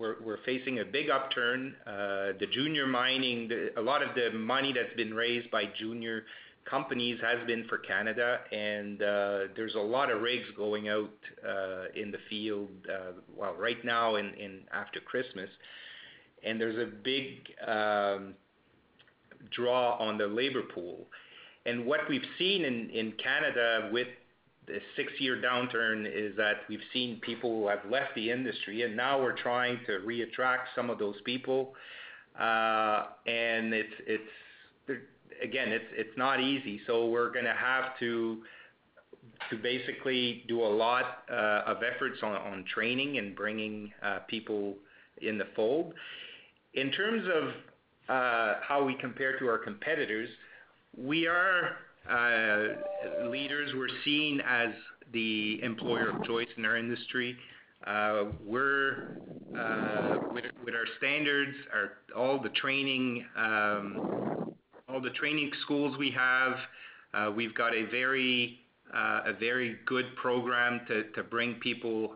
a 0.00 0.84
big 0.90 1.10
upturn. 1.10 1.74
Uh, 1.86 2.32
the 2.40 2.46
junior 2.50 2.86
mining, 2.86 3.50
a 3.76 3.80
lot 3.80 4.02
of 4.02 4.14
the 4.14 4.36
money 4.36 4.72
that's 4.72 4.94
been 4.96 5.12
raised 5.12 5.50
by 5.50 5.64
junior 5.78 6.24
companies 6.64 7.18
has 7.20 7.46
been 7.46 7.66
for 7.68 7.76
Canada, 7.78 8.40
and 8.52 9.02
uh, 9.02 9.38
there's 9.54 9.74
a 9.74 9.80
lot 9.80 10.10
of 10.10 10.22
rigs 10.22 10.46
going 10.56 10.88
out 10.88 11.10
uh, 11.46 11.84
in 11.94 12.10
the 12.10 12.18
field, 12.30 12.70
well, 13.36 13.54
right 13.58 13.84
now 13.84 14.14
and 14.14 14.62
after 14.72 15.00
Christmas. 15.00 15.50
And 16.42 16.58
there's 16.58 16.78
a 16.78 16.90
big 16.90 17.48
um, 17.66 18.34
draw 19.50 19.96
on 19.98 20.16
the 20.16 20.26
labor 20.26 20.62
pool. 20.74 21.06
And 21.66 21.84
what 21.86 22.00
we've 22.08 22.24
seen 22.38 22.64
in 22.64 23.12
Canada 23.22 23.90
with 23.92 24.08
the 24.66 24.78
six-year 24.96 25.42
downturn 25.42 26.06
is 26.06 26.36
that 26.36 26.58
we've 26.68 26.80
seen 26.92 27.20
people 27.20 27.50
who 27.50 27.68
have 27.68 27.80
left 27.90 28.14
the 28.14 28.30
industry, 28.30 28.82
and 28.82 28.96
now 28.96 29.20
we're 29.20 29.36
trying 29.36 29.80
to 29.86 29.98
re-attract 29.98 30.68
some 30.76 30.88
of 30.88 30.98
those 30.98 31.16
people. 31.24 31.74
Uh, 32.38 33.06
and 33.26 33.74
it's 33.74 34.22
again, 35.42 35.68
it's 35.72 36.16
not 36.16 36.40
easy. 36.40 36.80
So 36.86 37.08
we're 37.08 37.32
going 37.32 37.44
to 37.44 37.54
have 37.54 37.98
to 37.98 38.38
basically 39.62 40.44
do 40.48 40.62
a 40.62 40.72
lot 40.72 41.24
uh, 41.30 41.62
of 41.66 41.78
efforts 41.82 42.22
on 42.22 42.64
training 42.72 43.18
and 43.18 43.34
bringing 43.34 43.92
uh, 44.02 44.20
people 44.28 44.74
in 45.20 45.36
the 45.38 45.46
fold. 45.56 45.94
In 46.74 46.90
terms 46.92 47.26
of 47.26 47.50
how 48.06 48.84
we 48.86 48.94
compare 49.00 49.38
to 49.38 49.46
our 49.46 49.58
competitors, 49.58 50.28
we 50.96 51.26
are 51.26 51.76
Uh, 52.08 53.28
leaders. 53.28 53.70
We're 53.76 53.86
seen 54.04 54.40
as 54.40 54.70
the 55.12 55.62
employer 55.62 56.10
of 56.10 56.24
choice 56.24 56.48
in 56.56 56.64
our 56.64 56.76
industry. 56.76 57.36
Uh, 57.86 58.24
we're, 58.44 59.18
uh, 59.56 60.18
with 60.34 60.74
our 60.74 60.86
standards, 60.98 61.52
our 61.72 61.92
all 62.16 62.40
the 62.40 62.48
training 62.50 63.24
um, 63.36 64.52
all 64.88 65.00
the 65.00 65.10
training 65.10 65.52
schools 65.62 65.96
we 65.96 66.10
have, 66.10 67.34
we've 67.36 67.54
got 67.54 67.72
a 67.72 67.84
very 67.84 68.58
a 68.92 69.32
very 69.38 69.78
good 69.86 70.06
program 70.16 70.80
to 70.88 71.22
bring 71.22 71.54
people 71.54 72.14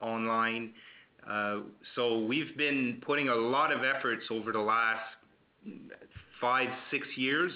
online. 0.00 0.72
So 1.94 2.24
we've 2.24 2.56
been 2.56 3.02
putting 3.04 3.28
a 3.28 3.34
lot 3.34 3.70
of 3.70 3.80
efforts 3.84 4.24
over 4.30 4.50
the 4.50 4.60
last 4.60 5.04
five, 6.40 6.68
six 6.90 7.06
years, 7.16 7.52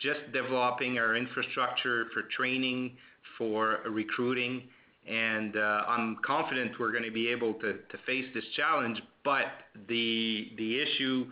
just 0.00 0.20
developing 0.32 0.98
our 0.98 1.16
infrastructure 1.16 2.06
for 2.12 2.22
training, 2.36 2.96
for 3.36 3.78
recruiting, 3.88 4.62
and 5.08 5.56
uh, 5.56 5.82
I'm 5.88 6.16
confident 6.24 6.72
we're 6.78 6.92
going 6.92 7.04
to 7.04 7.10
be 7.10 7.28
able 7.28 7.54
to 7.54 7.74
face 8.06 8.26
this 8.34 8.44
challenge. 8.56 9.00
But 9.24 9.46
the 9.88 10.50
the 10.56 10.80
issue 10.80 11.26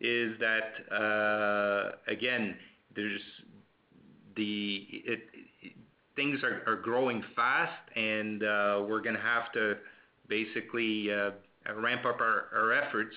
is 0.00 0.38
that, 0.40 0.94
uh, 0.94 1.92
again, 2.08 2.56
things 6.16 6.40
are 6.42 6.80
growing 6.82 7.22
fast, 7.36 7.96
and 7.96 8.42
uh, 8.42 8.82
we're 8.88 9.00
going 9.00 9.16
to 9.16 9.22
have 9.22 9.52
to 9.52 9.76
basically 10.28 11.08
ramp 11.76 12.04
up 12.04 12.20
our 12.20 12.72
efforts 12.72 13.14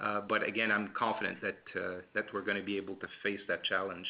uh 0.00 0.20
but 0.28 0.46
Again, 0.46 0.70
I'm 0.70 0.90
confident 0.96 1.38
that 1.42 2.32
we're 2.32 2.42
gonna 2.42 2.62
be 2.62 2.76
able 2.76 2.94
to 2.96 3.06
face 3.22 3.40
that 3.48 3.64
challenge. 3.64 4.06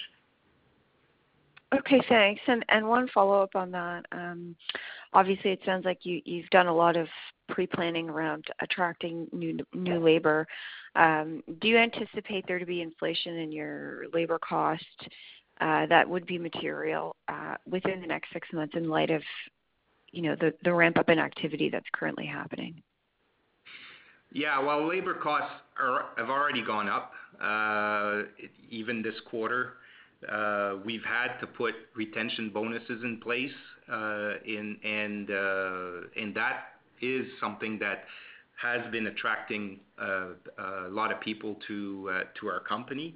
Okay, 1.77 2.01
thanks. 2.09 2.41
One 2.71 3.09
follow-up 3.13 3.55
on 3.55 3.71
that. 3.73 4.07
Um, 4.13 4.57
obviously, 5.13 5.51
it 5.51 5.61
sounds 5.67 5.85
like 5.85 5.99
you've 6.03 6.49
done 6.51 6.67
a 6.67 6.75
lot 6.75 6.97
of 6.97 7.07
pre-planning 7.51 8.09
around 8.09 8.47
attracting 8.61 9.29
new 9.33 9.59
labor. 9.77 10.47
Um, 10.97 11.43
do 11.61 11.69
you 11.69 11.77
anticipate 11.77 12.47
there 12.49 12.59
to 12.59 12.65
be 12.67 12.81
inflation 12.81 13.37
in 13.37 13.53
your 13.53 14.05
labor 14.15 14.39
cost 14.39 14.83
uh, 15.61 15.87
that 15.87 16.09
would 16.09 16.27
be 16.27 16.39
material 16.39 17.17
uh, 17.29 17.57
within 17.69 18.01
the 18.01 18.07
next 18.07 18.33
six 18.33 18.49
months 18.53 18.75
in 18.75 18.89
light 18.89 19.11
of, 19.11 19.23
you 20.11 20.23
know, 20.23 20.37
the 20.65 20.73
ramp-up 20.73 21.11
in 21.11 21.19
activity 21.19 21.69
that's 21.69 21.87
currently 21.93 22.25
happening? 22.25 22.83
Yeah. 24.33 24.59
Well, 24.59 24.89
labor 24.89 25.15
costs 25.15 25.55
have 26.17 26.31
already 26.31 26.65
gone 26.65 26.89
up 26.89 27.13
uh, 27.43 28.23
even 28.71 29.03
this 29.03 29.15
quarter. 29.31 29.75
Uh, 30.27 30.77
we've 30.85 31.05
had 31.05 31.39
to 31.39 31.47
put 31.47 31.75
retention 31.95 32.51
bonuses 32.51 33.05
in 33.05 33.21
place, 33.21 33.53
uh, 33.89 33.95
uh, 33.95 34.35
and 34.45 36.35
that 36.35 36.57
is 37.01 37.25
something 37.41 37.79
that 37.79 38.05
has 38.61 38.81
been 38.91 39.07
attracting 39.07 39.79
a 39.99 40.89
lot 40.91 41.13
of 41.13 41.21
people 41.21 41.57
to 41.69 42.11
our 42.45 42.61
company. 42.69 43.15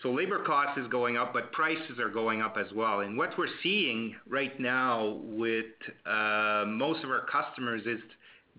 So 0.00 0.12
labor 0.12 0.44
cost 0.44 0.78
is 0.78 0.86
going 0.86 1.16
up, 1.16 1.32
but 1.32 1.50
prices 1.50 1.98
are 1.98 2.08
going 2.08 2.40
up 2.40 2.56
as 2.56 2.72
well. 2.72 3.00
And 3.00 3.18
what 3.18 3.36
we're 3.36 3.48
seeing 3.64 4.14
right 4.28 4.58
now 4.60 5.18
with 5.24 5.66
most 6.06 7.02
of 7.02 7.10
our 7.10 7.26
customers 7.26 7.82
is 7.84 7.98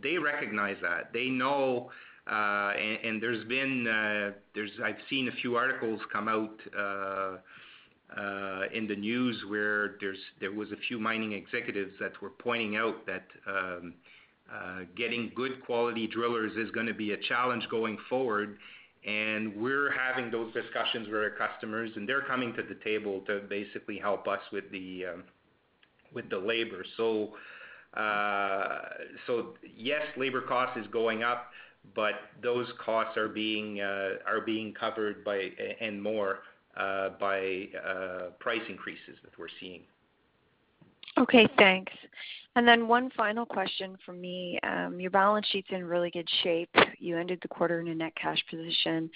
they 0.03 0.17
recognize 0.17 0.75
that. 0.81 1.13
They 1.13 1.27
know, 1.29 1.91
and 2.27 3.21
there's 3.21 3.45
been, 3.47 3.87
I've 4.83 4.95
seen 5.09 5.29
a 5.29 5.35
few 5.41 5.55
articles 5.55 6.01
come 6.11 6.27
out 6.27 6.59
in 8.73 8.87
the 8.87 8.95
news 8.95 9.43
where 9.47 9.95
there 10.39 10.51
was 10.51 10.71
a 10.71 10.77
few 10.87 10.99
mining 10.99 11.33
executives 11.33 11.93
that 11.99 12.19
were 12.21 12.31
pointing 12.31 12.75
out 12.75 13.05
that 13.05 13.27
getting 14.95 15.31
good 15.35 15.63
quality 15.65 16.07
drillers 16.07 16.53
is 16.57 16.71
gonna 16.71 16.93
be 16.93 17.11
a 17.11 17.17
challenge 17.17 17.67
going 17.69 17.97
forward. 18.09 18.57
And 19.05 19.55
we're 19.55 19.91
having 19.91 20.29
those 20.29 20.53
discussions 20.53 21.07
with 21.07 21.15
our 21.15 21.29
customers, 21.29 21.89
and 21.95 22.07
they're 22.07 22.23
coming 22.23 22.53
to 22.55 22.63
the 22.63 22.75
table 22.83 23.21
to 23.27 23.39
basically 23.49 23.97
help 23.97 24.27
us 24.27 24.41
with 24.51 24.69
the 24.71 25.05
um 25.13 25.23
with 26.13 26.29
the 26.29 26.37
labor. 26.37 26.83
So 26.97 27.33
uh 27.95 28.79
so 29.25 29.53
yes, 29.77 30.01
labor 30.17 30.41
cost 30.41 30.77
is 30.77 30.85
going 30.87 31.23
up, 31.23 31.49
but 31.95 32.15
those 32.43 32.67
costs 32.83 33.15
are 33.17 33.29
being 33.29 33.79
uh 33.79 34.15
are 34.27 34.41
being 34.45 34.73
covered 34.73 35.23
by, 35.23 35.49
and 35.79 36.03
more, 36.03 36.39
Uh, 36.79 37.09
by 37.19 37.67
uh, 37.85 38.29
price 38.39 38.61
increases 38.69 39.17
that 39.21 39.37
we're 39.37 39.49
seeing. 39.59 39.81
Okay, 41.17 41.45
thanks. 41.57 41.91
And 42.55 42.65
then 42.65 42.87
one 42.87 43.09
final 43.17 43.45
question 43.45 43.97
from 44.05 44.21
me. 44.21 44.57
Um, 44.63 44.97
your 44.97 45.11
balance 45.11 45.45
sheet's 45.51 45.67
in 45.71 45.83
really 45.83 46.09
good 46.09 46.29
shape. 46.41 46.69
You 46.97 47.17
ended 47.17 47.39
the 47.41 47.49
quarter 47.49 47.81
in 47.81 47.89
a 47.89 47.95
net 47.95 48.13
cash 48.15 48.41
position. 48.49 49.09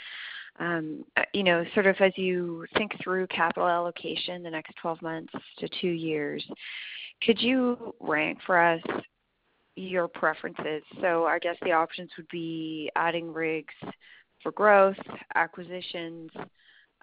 Um, 0.60 1.06
you 1.34 1.44
know, 1.44 1.64
sort 1.74 1.88
of 1.88 1.96
as 2.02 2.12
you 2.18 2.66
think 2.78 2.92
through 3.02 3.28
capital 3.28 3.70
allocation 3.70 4.44
the 4.44 4.50
next 4.50 4.76
12 4.82 5.02
months 5.02 5.34
to 5.60 5.70
two 5.80 5.88
years, 5.88 6.46
could 7.26 7.42
you 7.42 7.96
rank 8.02 8.40
for 8.46 8.60
us 8.60 8.82
your 9.78 10.10
preferences? 10.10 10.84
So 11.00 11.24
I 11.26 11.40
guess 11.40 11.56
the 11.62 11.72
options 11.72 12.12
would 12.18 12.28
be 12.28 12.92
adding 12.98 13.32
rigs 13.32 13.74
for 14.42 14.52
growth, 14.52 14.98
acquisitions, 15.36 16.30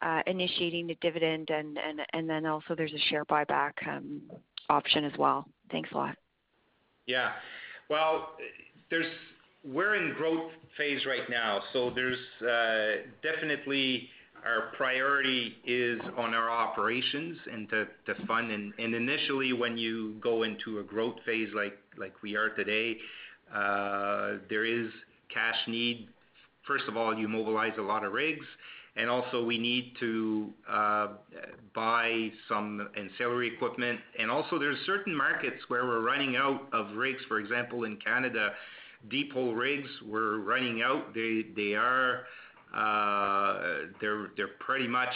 Uh, 0.02 0.22
initiating 0.26 0.86
the 0.86 0.96
dividend, 1.02 1.50
and 1.50 2.26
then 2.28 2.46
also 2.46 2.74
there's 2.74 2.94
a 2.94 3.08
share 3.10 3.24
buyback 3.26 3.72
um, 3.86 4.22
option 4.70 5.04
as 5.04 5.12
well. 5.18 5.46
Thanks 5.70 5.90
a 5.92 5.96
lot. 5.96 6.16
Yeah. 7.06 7.32
Well, 7.90 8.30
we're 9.62 9.96
in 9.96 10.14
growth 10.14 10.52
phase 10.78 11.04
right 11.04 11.28
now, 11.28 11.60
so 11.74 11.90
there's 11.94 12.16
uh, 12.40 13.02
definitely 13.22 14.08
our 14.42 14.72
priority 14.74 15.56
is 15.66 16.00
on 16.16 16.32
our 16.32 16.50
operations 16.50 17.36
and 17.52 17.68
to 17.68 17.86
fund. 18.26 18.72
Initially, 18.78 19.52
when 19.52 19.76
you 19.76 20.14
go 20.22 20.44
into 20.44 20.78
a 20.78 20.82
growth 20.82 21.16
phase 21.26 21.50
like 21.54 22.14
we 22.22 22.36
are 22.36 22.48
today, 22.48 22.96
uh, 23.54 24.38
there 24.48 24.64
is 24.64 24.88
cash 25.32 25.58
need. 25.68 26.08
First 26.66 26.84
of 26.88 26.96
all, 26.96 27.14
you 27.14 27.28
mobilize 27.28 27.74
a 27.78 27.82
lot 27.82 28.02
of 28.02 28.12
rigs, 28.14 28.46
also 29.08 29.44
we 29.44 29.58
need 29.58 29.94
to 30.00 30.50
buy 31.74 32.32
some 32.48 32.88
ancillary 32.96 33.54
equipment. 33.54 34.00
And 34.18 34.30
also 34.30 34.58
there's 34.58 34.78
certain 34.86 35.14
markets 35.16 35.62
where 35.68 35.84
we're 35.86 36.00
running 36.00 36.36
out 36.36 36.68
of 36.72 36.96
rigs. 36.96 37.20
For 37.28 37.38
example, 37.38 37.84
in 37.84 37.96
Canada, 37.98 38.50
deep 39.08 39.32
hole 39.32 39.54
rigs, 39.54 39.88
we're 40.06 40.38
running 40.38 40.82
out. 40.82 41.14
They're 41.14 42.26
pretty 44.58 44.88
much 44.88 45.14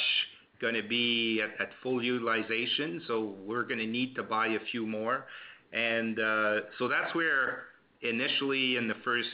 gonna 0.63 0.83
be 0.89 1.43
at 1.43 1.69
full 1.83 2.03
utilization, 2.03 3.03
so 3.07 3.35
we're 3.45 3.65
gonna 3.65 3.87
need 3.87 4.15
to 4.15 4.23
buy 4.23 4.47
a 4.47 4.61
few 4.71 4.87
more. 4.87 5.27
And 5.73 6.19
uh 6.21 6.61
so 6.79 6.87
that's 6.89 7.13
where 7.15 7.65
initially 8.03 8.77
in 8.77 8.87
the 8.87 8.95
first 9.05 9.29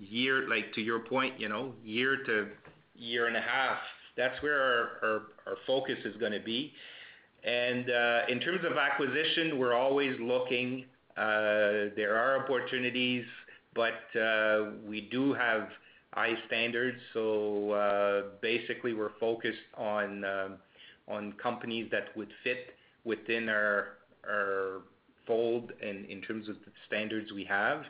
year, 0.00 0.48
like 0.48 0.72
to 0.74 0.80
your 0.80 1.00
point, 1.00 1.38
you 1.38 1.48
know, 1.48 1.74
year 1.84 2.16
to 2.24 2.48
year 2.94 3.26
and 3.26 3.36
a 3.36 3.40
half, 3.40 3.78
that's 4.16 4.40
where 4.42 5.22
our 5.46 5.56
focus 5.66 5.98
is 6.04 6.16
gonna 6.18 6.40
be. 6.40 6.72
And 7.44 7.90
uh 7.90 8.20
in 8.28 8.38
terms 8.40 8.60
of 8.64 8.76
acquisition, 8.76 9.58
we're 9.58 9.74
always 9.74 10.18
looking. 10.20 10.84
There 11.16 12.16
are 12.16 12.44
opportunities, 12.44 13.24
but 13.74 13.94
we 14.86 15.08
do 15.10 15.32
have 15.34 15.68
high 16.12 16.34
standards. 16.46 16.98
So 17.14 17.72
uh 17.72 18.22
basically, 18.40 18.92
we're 18.94 19.16
focused 19.18 19.66
on 19.76 20.24
companies 21.42 21.88
that 21.90 22.16
would 22.16 22.30
fit 22.44 22.74
within 23.04 23.48
our 23.48 23.96
fold 25.26 25.72
and 25.80 26.04
in 26.06 26.20
terms 26.20 26.48
of 26.48 26.56
the 26.64 26.72
standards 26.86 27.32
we 27.32 27.44
have. 27.44 27.82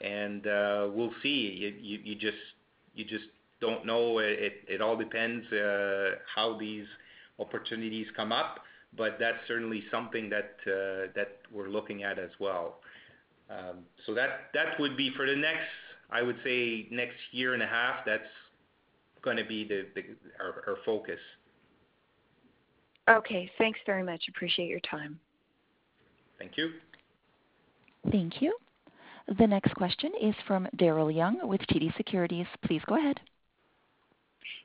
And 0.00 0.46
uh 0.46 0.88
we'll 0.94 1.14
see. 1.22 1.74
You 1.80 2.14
just 2.14 3.24
don't 3.62 3.86
know. 3.86 4.18
It 4.18 4.82
all 4.82 4.96
depends 4.96 5.46
how 6.34 6.58
these 6.58 6.84
opportunities 7.38 8.06
come 8.14 8.32
up, 8.32 8.58
but 8.94 9.16
that's 9.18 9.38
certainly 9.48 9.84
something 9.90 10.28
that 10.28 10.56
we're 11.50 11.68
looking 11.70 12.02
at 12.02 12.18
as 12.18 12.30
well. 12.38 12.80
Um 13.48 13.86
so 14.04 14.14
that 14.14 14.50
that 14.52 14.78
would 14.78 14.96
be 14.96 15.10
for 15.16 15.26
the 15.26 15.36
next, 15.36 15.70
I 16.10 16.20
would 16.22 16.36
say, 16.44 16.88
next 16.90 17.16
year 17.30 17.54
and 17.54 17.62
a 17.62 17.66
half, 17.66 18.04
that's 18.04 18.32
gonna 19.22 19.44
be 19.44 19.70
our 20.40 20.76
focus. 20.84 21.20
Okay. 23.08 23.50
Thanks 23.58 23.80
very 23.86 24.02
much. 24.02 24.22
Appreciate 24.28 24.68
your 24.68 24.80
time. 24.80 25.18
Thank 26.38 26.56
you. 26.56 26.70
Thank 28.10 28.42
you. 28.42 28.56
The 29.38 29.46
next 29.46 29.74
question 29.74 30.10
is 30.20 30.34
from 30.46 30.66
Daryl 30.76 31.14
Young 31.14 31.46
with 31.48 31.60
TD 31.62 31.96
Securities. 31.96 32.46
Please 32.64 32.82
go 32.86 32.96
ahead. 32.96 33.20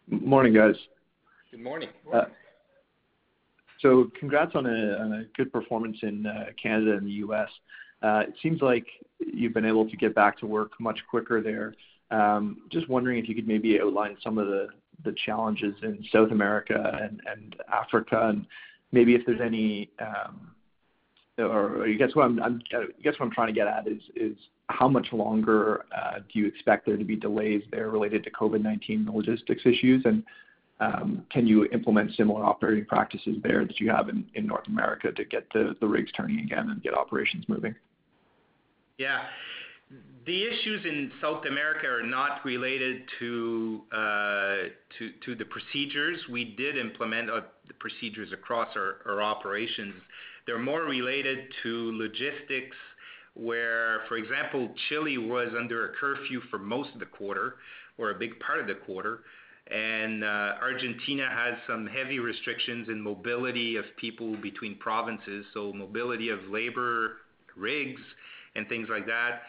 Morning, 0.10 0.54
guys. 0.54 0.76
Good 1.52 1.62
morning. 1.62 1.90
Uh, 2.14 2.26
so 3.82 4.10
congrats 4.20 4.54
on 4.56 4.66
a 4.66 5.26
good 5.36 5.52
performance 5.52 5.98
in 6.02 6.26
uh, 6.26 6.46
Canada 6.62 6.94
and 6.98 7.06
the 7.06 7.12
U.S. 7.12 7.50
Uh, 8.02 8.24
it 8.28 8.34
seems 8.42 8.62
like 8.62 8.86
you've 9.20 9.54
been 9.54 9.66
able 9.66 9.90
to 9.90 9.98
get 9.98 10.16
back 10.16 10.38
to 10.40 10.46
work 10.46 10.72
much 10.80 11.00
quicker 11.10 11.42
there. 11.42 11.74
Um, 12.10 12.62
just 12.72 12.90
wondering 12.90 13.20
if 13.20 13.28
you 13.28 13.36
could 13.36 13.48
maybe 13.48 13.80
outline 13.80 14.18
some 14.24 14.38
of 14.38 14.48
the 14.48 14.68
challenges 15.26 15.76
in 15.84 16.04
South 16.12 16.32
America 16.32 17.00
and 17.28 17.56
Africa, 17.72 18.30
and 18.30 18.46
maybe 18.92 19.16
if 19.16 19.26
there's 19.26 19.42
any. 19.42 19.90
Um, 20.00 20.52
I 21.40 21.96
guess 21.98 22.14
what 22.16 22.26
I'm 22.26 23.32
trying 23.32 23.48
to 23.48 23.54
get 23.54 23.68
at 23.68 23.88
is 23.88 24.36
how 24.70 24.88
much 24.88 25.08
longer 25.12 25.86
uh, 25.96 26.20
do 26.20 26.40
you 26.40 26.48
expect 26.48 26.86
there 26.86 26.98
to 26.98 27.06
be 27.06 27.16
delays 27.16 27.64
there 27.72 27.90
related 27.90 28.24
to 28.26 28.32
COVID-19 28.32 29.14
logistics 29.14 29.64
issues? 29.66 30.04
And 30.06 30.24
um 30.80 31.26
can 31.32 31.48
you 31.48 31.66
implement 31.74 32.14
similar 32.16 32.46
operating 32.46 32.86
practices 32.86 33.38
there 33.42 33.66
that 33.66 33.80
you 33.80 33.90
have 33.90 34.10
in 34.10 34.46
North 34.46 34.68
America 34.68 35.12
to 35.12 35.26
get 35.26 35.52
the 35.52 35.76
rigs 35.82 36.12
turning 36.12 36.40
again 36.40 36.70
and 36.70 36.84
get 36.84 36.94
operations 36.94 37.46
moving? 37.48 37.74
Yeah. 38.98 39.24
The 40.26 40.44
issues 40.44 40.86
in 40.86 41.12
South 41.22 41.46
America 41.46 41.88
are 41.88 42.04
not 42.04 42.44
related 42.44 43.04
to 43.20 43.82
uh, 43.92 44.56
the 45.00 45.46
procedures. 45.50 46.20
We 46.30 46.56
did 46.56 46.78
implement 46.78 47.30
uh, 47.30 47.42
the 47.68 47.74
procedures 47.76 48.34
across 48.34 48.76
our 48.76 49.22
operations. 49.22 49.94
They're 50.48 50.58
more 50.58 50.82
related 50.84 51.40
to 51.62 51.92
logistics, 51.98 52.76
where, 53.36 54.00
for 54.08 54.18
example, 54.18 54.74
Chile 54.90 55.20
was 55.20 55.50
under 55.56 55.90
a 55.90 55.94
curfew 56.00 56.42
for 56.50 56.58
most 56.58 56.90
of 56.94 57.00
the 57.00 57.06
quarter, 57.06 57.58
or 58.00 58.10
a 58.10 58.16
big 58.16 58.40
part 58.40 58.60
of 58.60 58.68
the 58.68 58.74
quarter. 58.74 59.20
And 59.70 60.24
Argentina 60.24 61.28
has 61.30 61.56
some 61.68 61.86
heavy 61.86 62.20
restrictions 62.20 62.88
in 62.88 63.02
mobility 63.02 63.76
of 63.76 63.84
people 63.98 64.38
between 64.38 64.78
provinces, 64.80 65.46
so 65.54 65.74
mobility 65.74 66.30
of 66.30 66.40
labor, 66.50 67.18
rigs, 67.56 68.02
and 68.56 68.68
things 68.70 68.88
like 68.90 69.06
that. 69.06 69.42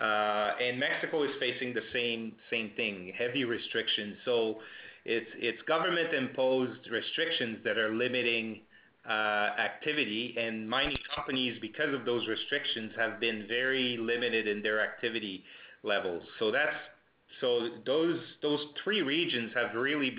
Uh 0.00 0.54
and 0.62 0.78
Mexico 0.78 1.22
is 1.22 1.30
facing 1.38 1.74
the 1.74 1.82
same 1.92 2.32
thing, 2.50 3.12
heavy 3.18 3.44
restrictions. 3.44 4.16
So 4.24 4.60
it's 5.04 5.30
it's 5.36 5.60
government-imposed 5.62 6.88
restrictions 6.90 7.58
that 7.64 7.76
are 7.76 7.90
limiting 7.90 8.60
activity. 9.08 10.34
And 10.38 10.68
mining 10.68 10.98
companies, 11.14 11.58
because 11.60 11.92
of 11.94 12.04
those 12.04 12.26
restrictions, 12.28 12.92
have 12.96 13.18
been 13.20 13.46
very 13.48 13.96
limited 13.98 14.46
in 14.46 14.62
their 14.62 14.80
activity 14.80 15.44
levels. 15.82 16.22
So, 16.38 16.52
those 17.84 18.60
three 18.84 19.02
regions 19.02 19.52
have 19.54 19.74
really 19.74 20.10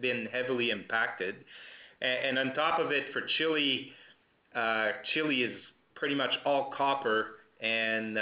been 0.00 0.26
heavily 0.32 0.70
impacted. 0.70 1.34
And 2.00 2.38
on 2.38 2.54
top 2.54 2.78
of 2.80 2.90
it, 2.92 3.12
for 3.12 3.22
Chile 3.38 3.92
uh 4.54 4.88
Chile 5.12 5.42
is 5.42 5.56
pretty 5.94 6.14
much 6.14 6.30
all 6.44 6.72
copper 6.76 7.26
and 7.60 8.16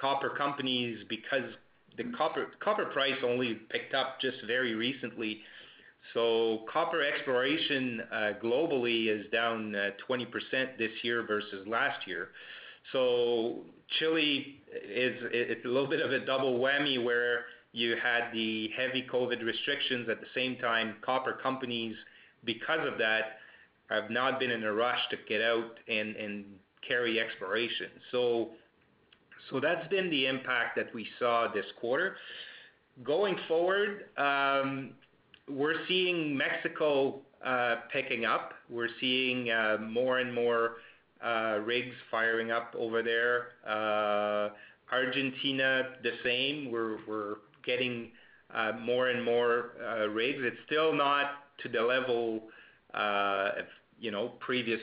copper 0.00 0.30
companies, 0.30 1.04
because 1.08 1.44
the 1.98 2.04
copper 2.16 2.84
price 2.86 3.14
only 3.22 3.54
picked 3.70 3.94
up 3.94 4.20
just 4.20 4.38
very 4.46 4.74
recently. 4.74 5.40
So 6.14 6.60
copper 6.72 7.02
exploration 7.02 8.02
uh, 8.12 8.32
globally 8.42 9.08
is 9.08 9.26
down 9.32 9.74
uh, 9.74 9.90
20% 10.08 10.26
this 10.78 10.90
year 11.02 11.24
versus 11.26 11.66
last 11.66 12.06
year. 12.06 12.28
So 12.92 13.60
Chile 13.98 14.60
is 14.72 15.16
a 15.64 15.68
little 15.68 15.88
bit 15.88 16.00
of 16.00 16.12
a 16.12 16.24
double 16.24 16.58
whammy, 16.58 17.02
where 17.02 17.46
you 17.72 17.96
had 18.02 18.32
the 18.32 18.70
heavy 18.76 19.06
COVID 19.12 19.44
restrictions. 19.44 20.08
At 20.08 20.20
the 20.20 20.26
same 20.34 20.56
time, 20.56 20.96
copper 21.04 21.38
companies, 21.42 21.96
because 22.44 22.86
of 22.86 22.98
that, 22.98 23.38
have 23.90 24.10
not 24.10 24.40
been 24.40 24.50
in 24.50 24.64
a 24.64 24.72
rush 24.72 24.98
to 25.10 25.16
get 25.28 25.40
out 25.40 25.78
and 25.88 26.44
carry 26.86 27.20
exploration. 27.20 27.88
That's 29.60 29.88
been 29.88 30.10
the 30.10 30.26
impact 30.26 30.76
that 30.76 30.94
we 30.94 31.06
saw 31.18 31.48
this 31.52 31.66
quarter. 31.80 32.16
Going 33.04 33.36
forward, 33.46 34.06
um, 34.16 34.92
we're 35.48 35.86
seeing 35.88 36.36
Mexico 36.36 37.20
uh, 37.44 37.76
picking 37.92 38.24
up. 38.24 38.54
We're 38.68 38.88
seeing 39.00 39.50
uh, 39.50 39.78
more 39.80 40.18
and 40.18 40.34
more 40.34 40.76
uh, 41.24 41.58
rigs 41.64 41.94
firing 42.10 42.50
up 42.50 42.74
over 42.76 43.02
there. 43.02 43.48
Argentina, 44.92 45.90
the 46.02 46.12
same. 46.24 46.70
We're 46.70 47.36
getting 47.64 48.10
more 48.80 49.08
and 49.08 49.24
more 49.24 49.72
rigs. 50.12 50.38
It's 50.42 50.56
still 50.66 50.92
not 50.92 51.26
to 51.62 51.68
the 51.68 51.82
level 51.82 52.42
of 52.94 53.64
you 53.98 54.10
know, 54.10 54.32
previous 54.40 54.80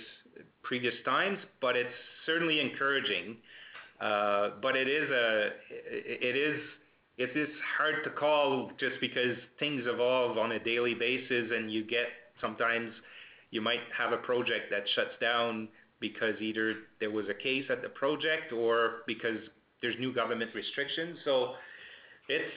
times, 1.06 1.40
but 1.62 1.76
it's 1.76 1.94
certainly 2.26 2.60
encouraging. 2.60 3.38
But 4.00 4.76
it 4.76 4.88
is 4.88 6.60
hard 7.78 8.04
to 8.04 8.10
call 8.10 8.72
just 8.80 9.00
because 9.00 9.38
things 9.60 9.84
evolve 9.86 10.38
on 10.38 10.54
a 10.54 10.64
daily 10.64 10.96
basis, 10.96 11.52
and 11.56 11.72
you 11.72 11.84
get 11.84 12.08
sometimes 12.42 12.92
you 13.52 13.62
might 13.62 13.82
have 13.96 14.14
a 14.14 14.18
project 14.18 14.72
that 14.72 14.84
shuts 14.96 15.14
down 15.22 15.68
because 16.00 16.36
either 16.42 16.76
there 17.00 17.12
was 17.12 17.26
a 17.30 17.34
case 17.34 17.66
at 17.70 17.82
the 17.82 17.90
project 17.90 18.52
or 18.52 19.04
because 19.06 19.38
there's 19.82 19.96
new 20.00 20.14
government 20.14 20.52
restrictions. 20.56 21.18
So 21.24 21.54
it's 22.30 22.52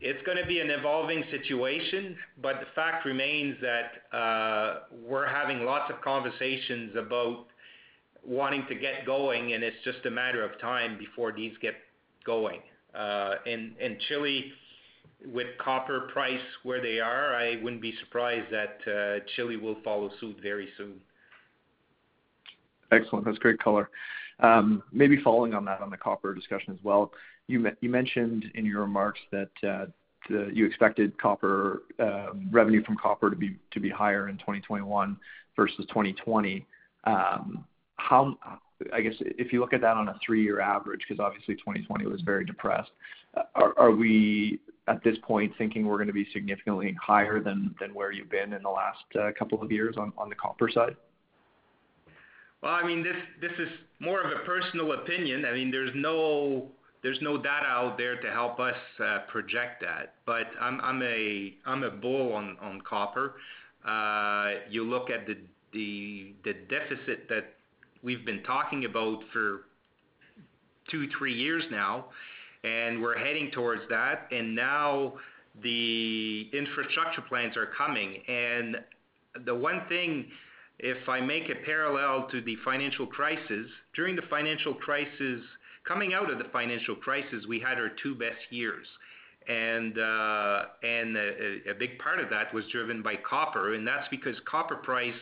it's 0.00 0.20
going 0.26 0.38
to 0.38 0.46
be 0.46 0.58
an 0.58 0.70
evolving 0.70 1.22
situation, 1.30 2.16
but 2.42 2.56
the 2.60 2.66
fact 2.74 3.06
remains 3.06 3.56
that 3.60 4.16
uh, 4.16 4.80
we're 5.06 5.28
having 5.28 5.64
lots 5.64 5.92
of 5.92 6.00
conversations 6.00 6.96
about 6.96 7.46
wanting 8.26 8.66
to 8.68 8.74
get 8.74 9.06
going, 9.06 9.52
and 9.52 9.62
it's 9.62 9.76
just 9.84 10.04
a 10.06 10.10
matter 10.10 10.44
of 10.44 10.58
time 10.60 10.98
before 10.98 11.32
these 11.32 11.52
get 11.60 11.74
going. 12.24 12.60
Uh, 12.94 13.36
in 13.46 13.74
Chile, 14.08 14.52
with 15.26 15.46
copper 15.58 16.08
price 16.12 16.40
where 16.62 16.82
they 16.82 17.00
are, 17.00 17.34
I 17.34 17.56
wouldn't 17.62 17.82
be 17.82 17.94
surprised 18.00 18.52
that 18.52 18.78
uh, 18.86 19.24
Chile 19.34 19.56
will 19.56 19.76
follow 19.84 20.10
suit 20.20 20.36
very 20.42 20.68
soon. 20.76 20.94
Excellent. 22.90 23.24
That's 23.24 23.38
great 23.38 23.58
color. 23.58 23.88
Um, 24.40 24.82
maybe 24.92 25.18
following 25.22 25.54
on 25.54 25.64
that 25.66 25.80
on 25.80 25.90
the 25.90 25.96
copper 25.96 26.34
discussion 26.34 26.74
as 26.74 26.80
well, 26.82 27.12
you 27.48 27.72
mentioned 27.82 28.46
in 28.54 28.64
your 28.64 28.80
remarks 28.80 29.20
that 29.30 29.50
uh, 29.62 29.86
you 30.28 30.66
expected 30.66 31.16
copper 31.18 31.82
revenue 32.50 32.82
from 32.84 32.96
copper 32.96 33.30
to 33.30 33.36
be 33.36 33.56
to 33.72 33.80
be 33.80 33.90
higher 33.90 34.28
in 34.28 34.36
2021 34.38 35.16
versus 35.56 35.84
2020. 35.88 36.66
I 38.92 39.00
guess 39.00 39.14
if 39.20 39.52
you 39.52 39.60
look 39.60 39.72
at 39.72 39.80
that 39.80 39.96
on 39.96 40.08
a 40.08 40.18
three-year 40.24 40.60
average, 40.60 41.00
because 41.06 41.20
obviously 41.20 41.54
2020 41.56 42.06
was 42.06 42.20
very 42.22 42.44
depressed, 42.44 42.90
are 43.54 43.90
we 43.90 44.60
at 44.88 45.02
this 45.04 45.16
point 45.22 45.52
thinking 45.56 45.86
we're 45.86 45.96
going 45.96 46.08
to 46.08 46.12
be 46.12 46.26
significantly 46.32 46.96
higher 47.00 47.40
than 47.40 47.74
where 47.92 48.12
you've 48.12 48.30
been 48.30 48.52
in 48.52 48.62
the 48.62 48.70
last 48.70 49.04
uh, 49.18 49.30
couple 49.38 49.62
of 49.62 49.70
years 49.70 49.96
on 49.96 50.28
the 50.28 50.34
copper 50.34 50.68
side? 50.68 50.96
Well, 52.62 52.72
I 52.72 52.86
mean, 52.86 53.02
this 53.02 53.52
is 53.58 53.68
more 53.98 54.20
of 54.20 54.30
a 54.30 54.44
personal 54.44 54.92
opinion. 54.92 55.44
I 55.44 55.52
mean, 55.52 55.70
there's 55.70 55.94
no 55.94 56.68
data 57.02 57.66
out 57.66 57.98
there 57.98 58.20
to 58.20 58.30
help 58.30 58.60
us 58.60 58.76
uh, 59.04 59.20
project 59.28 59.82
that. 59.82 60.14
But 60.26 60.46
I'm 60.60 61.02
a 61.02 61.90
bull 61.90 62.32
on 62.32 62.80
copper. 62.88 63.34
Uh, 63.84 64.60
you 64.70 64.84
look 64.84 65.10
at 65.10 65.26
the 65.26 66.34
deficit 66.44 67.28
that 67.28 67.54
we've 68.02 68.24
been 68.24 68.42
talking 68.42 68.84
about 68.84 69.20
for 69.32 69.62
two, 70.90 71.08
three 71.16 71.34
years 71.34 71.62
now, 71.70 72.06
and 72.64 73.00
we're 73.00 73.18
heading 73.18 73.50
towards 73.52 73.82
that. 73.90 74.28
And 74.30 74.54
now 74.54 75.14
the 75.62 76.50
infrastructure 76.52 77.22
plans 77.22 77.56
are 77.56 77.68
coming. 77.76 78.22
And 78.28 78.76
the 79.44 79.54
one 79.54 79.82
thing, 79.88 80.26
if 80.78 81.08
I 81.08 81.20
make 81.20 81.44
a 81.48 81.64
parallel 81.64 82.28
to 82.30 82.40
the 82.40 82.56
financial 82.64 83.06
crisis, 83.06 83.66
during 83.94 84.16
the 84.16 84.22
financial 84.28 84.74
crisis, 84.74 85.40
coming 85.86 86.14
out 86.14 86.30
of 86.30 86.38
the 86.38 86.46
financial 86.52 86.96
crisis, 86.96 87.44
we 87.48 87.60
had 87.60 87.78
our 87.78 87.90
two 88.02 88.14
best 88.14 88.38
years. 88.50 88.86
And 89.48 89.98
uh, 89.98 90.62
and 90.84 91.16
a 91.16 91.74
big 91.76 91.98
part 91.98 92.20
of 92.20 92.30
that 92.30 92.54
was 92.54 92.64
driven 92.70 93.02
by 93.02 93.16
copper, 93.28 93.74
and 93.74 93.84
that's 93.84 94.06
because 94.08 94.36
copper 94.48 94.76
price 94.76 95.16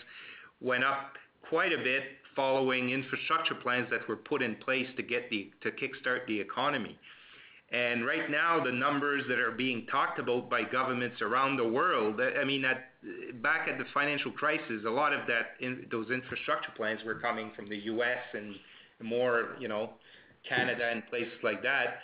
went 0.60 0.84
up 0.84 1.14
quite 1.48 1.72
a 1.72 1.78
bit 1.78 2.02
following 2.36 2.90
infrastructure 2.90 3.54
plans 3.54 3.88
that 3.90 4.06
were 4.08 4.16
put 4.16 4.42
in 4.42 4.56
place 4.56 4.86
to 4.96 5.02
kickstart 5.02 6.26
the 6.26 6.40
economy. 6.40 6.98
And 7.72 8.04
right 8.04 8.28
now, 8.28 8.62
the 8.62 8.72
numbers 8.72 9.22
that 9.28 9.38
are 9.38 9.52
being 9.52 9.86
talked 9.86 10.18
about 10.18 10.50
by 10.50 10.62
governments 10.64 11.22
around 11.22 11.56
the 11.56 11.68
world, 11.68 12.20
I 12.20 12.44
mean, 12.44 12.64
back 13.42 13.68
at 13.68 13.78
the 13.78 13.84
financial 13.94 14.32
crisis, 14.32 14.82
a 14.86 14.90
lot 14.90 15.12
of 15.12 15.20
those 15.90 16.10
infrastructure 16.10 16.72
plans 16.76 17.00
were 17.04 17.14
coming 17.20 17.52
from 17.54 17.68
the 17.68 17.76
U.S. 17.76 18.18
and 18.34 18.56
more 19.00 19.56
you 19.60 19.68
know, 19.68 19.90
Canada 20.48 20.88
and 20.90 21.06
places 21.08 21.32
like 21.44 21.62
that. 21.62 21.98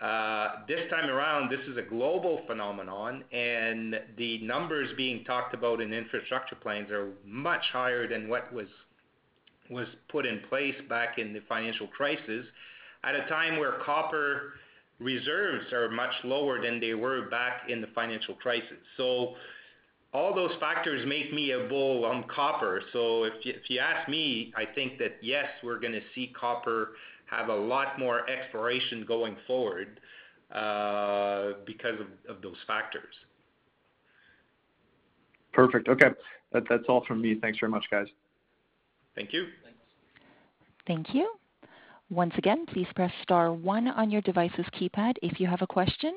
Uh, 0.00 0.60
this 0.68 0.88
time 0.90 1.10
around, 1.10 1.50
this 1.50 1.66
is 1.68 1.76
a 1.76 1.82
global 1.82 2.42
phenomenon, 2.46 3.24
and 3.32 3.96
the 4.16 4.38
numbers 4.42 4.88
being 4.96 5.24
talked 5.24 5.54
about 5.54 5.80
in 5.80 5.92
infrastructure 5.92 6.54
plans 6.54 6.88
are 6.92 7.10
much 7.26 7.62
higher 7.72 8.06
than 8.08 8.28
what 8.28 8.52
was 8.52 8.68
put 10.08 10.26
in 10.26 10.40
place 10.48 10.74
back 10.88 11.18
in 11.18 11.32
the 11.32 11.40
financial 11.48 11.86
crisis, 11.88 12.44
at 13.04 13.14
a 13.14 13.26
time 13.28 13.58
where 13.58 13.74
copper 13.84 14.54
reserves 14.98 15.72
are 15.72 15.88
much 15.90 16.12
lower 16.24 16.60
than 16.60 16.80
they 16.80 16.94
were 16.94 17.28
back 17.28 17.68
in 17.68 17.80
the 17.80 17.86
financial 17.94 18.34
crisis. 18.34 18.78
So 18.96 19.34
all 20.12 20.34
those 20.34 20.52
factors 20.58 21.06
make 21.06 21.32
me 21.32 21.52
a 21.52 21.68
bull 21.68 22.04
on 22.04 22.24
copper. 22.34 22.82
So 22.92 23.24
if 23.24 23.34
you 23.68 23.78
ask 23.78 24.08
me, 24.08 24.52
I 24.56 24.64
think 24.64 24.98
that, 24.98 25.16
yes, 25.22 25.46
we're 25.62 25.78
going 25.78 25.92
to 25.92 26.02
see 26.14 26.32
copper 26.38 26.92
have 27.26 27.48
a 27.48 27.54
lot 27.54 27.98
more 27.98 28.28
exploration 28.28 29.04
going 29.06 29.36
forward 29.46 30.00
uh, 30.52 31.52
because 31.66 32.00
of 32.28 32.40
those 32.42 32.56
factors. 32.66 33.14
Perfect. 35.52 35.88
Okay. 35.88 36.08
That's 36.52 36.84
all 36.88 37.04
from 37.06 37.20
me. 37.20 37.36
Thanks 37.40 37.58
very 37.60 37.70
much, 37.70 37.84
guys. 37.90 38.06
Thank 39.18 39.32
you. 39.32 39.46
Thank 40.86 41.12
you. 41.12 41.28
Once 42.08 42.32
again, 42.38 42.64
please 42.66 42.86
press 42.94 43.10
star 43.24 43.52
one 43.52 43.88
on 43.88 44.12
your 44.12 44.22
device's 44.22 44.64
keypad 44.80 45.14
if 45.22 45.40
you 45.40 45.48
have 45.48 45.60
a 45.60 45.66
question. 45.66 46.14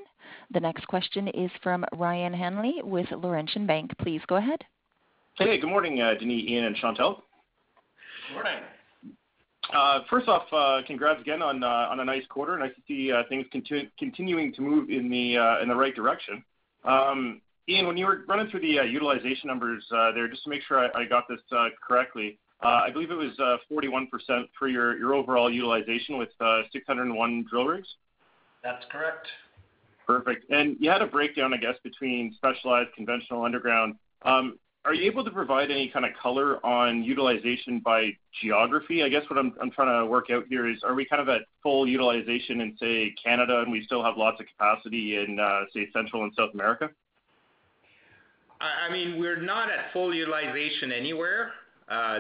The 0.52 0.60
next 0.60 0.88
question 0.88 1.28
is 1.30 1.50
from 1.64 1.84
Ryan 1.94 2.32
Hanley 2.32 2.76
with 2.84 3.08
Laurentian 3.12 3.66
Bank. 3.66 3.92
Please 3.98 4.22
go 4.28 4.36
ahead. 4.36 4.64
Hey, 5.34 5.60
good 5.60 5.70
morning, 5.70 6.00
uh, 6.00 6.14
Denis, 6.14 6.44
Ian, 6.48 6.66
and 6.66 6.78
Chantelle. 6.78 7.24
Morning. 8.34 8.60
Uh, 9.74 10.02
first 10.08 10.28
off, 10.28 10.44
uh, 10.54 10.86
congrats 10.86 11.20
again 11.22 11.42
on 11.42 11.64
a 11.64 12.06
nice 12.06 12.24
quarter. 12.30 12.56
Nice 12.56 12.76
to 12.76 12.82
see 12.88 13.12
things 13.30 13.48
continuing 13.98 14.54
to 14.54 14.62
move 14.62 14.92
in 14.92 15.10
the 15.10 15.76
right 15.76 15.96
direction. 15.96 16.44
Um, 16.86 17.42
Ian, 17.68 17.88
when 17.88 17.98
you 17.98 18.06
were 18.06 18.22
running 18.28 18.48
through 18.52 18.62
the 18.62 18.86
utilization 18.88 19.48
numbers 19.48 19.84
there, 19.90 20.28
just 20.28 20.44
to 20.44 20.52
make 20.52 20.62
sure 20.68 20.96
I 20.96 21.06
got 21.06 21.28
this 21.28 21.40
correctly, 21.82 22.38
I 22.68 22.90
believe 22.92 23.12
it 23.12 23.16
was 23.16 23.38
uh, 23.40 23.58
41% 23.72 24.08
for 24.58 24.68
your 24.68 25.14
overall 25.14 25.52
utilization 25.52 26.18
with 26.18 26.30
uh, 26.40 26.62
601 26.72 27.46
drill 27.50 27.66
rigs? 27.66 27.88
That's 28.64 28.86
correct. 28.92 29.28
Perfect. 30.06 30.50
And 30.52 30.78
you 30.80 30.90
had 30.90 31.02
a 31.02 31.08
breakdown, 31.08 31.54
I 31.54 31.58
guess, 31.58 31.76
between 31.84 32.34
specialized, 32.36 32.90
conventional, 32.96 33.44
underground. 33.44 33.96
Um, 34.24 34.60
are 34.84 34.96
you 34.96 35.06
able 35.10 35.24
to 35.24 35.30
provide 35.30 35.70
any 35.70 35.90
kind 35.90 36.06
of 36.06 36.12
color 36.22 36.64
on 36.66 37.04
utilization 37.04 37.80
by 37.80 38.12
geography? 38.42 39.04
I 39.04 39.10
guess 39.10 39.24
what 39.30 39.38
I'm 39.38 39.72
trying 39.72 40.04
to 40.04 40.10
work 40.10 40.32
out 40.32 40.46
here 40.50 40.68
is, 40.68 40.84
are 40.84 40.96
we 40.96 41.06
kind 41.06 41.22
of 41.22 41.30
at 41.30 41.42
full 41.62 41.88
utilization 41.88 42.62
in, 42.62 42.76
say, 42.80 43.14
Canada, 43.24 43.62
and 43.62 43.72
we 43.72 43.84
still 43.86 44.04
have 44.04 44.18
lots 44.18 44.40
of 44.40 44.48
capacity 44.48 45.18
in, 45.18 45.40
uh, 45.40 45.62
say, 45.74 45.88
Central 45.94 46.24
and 46.24 46.34
South 46.36 46.50
America? 46.56 46.90
I 48.60 48.92
mean, 48.92 49.20
we're 49.20 49.42
not 49.42 49.70
at 49.72 49.92
full 49.94 50.14
utilization 50.14 50.92
anywhere. 50.92 51.52
Uh, 51.92 52.20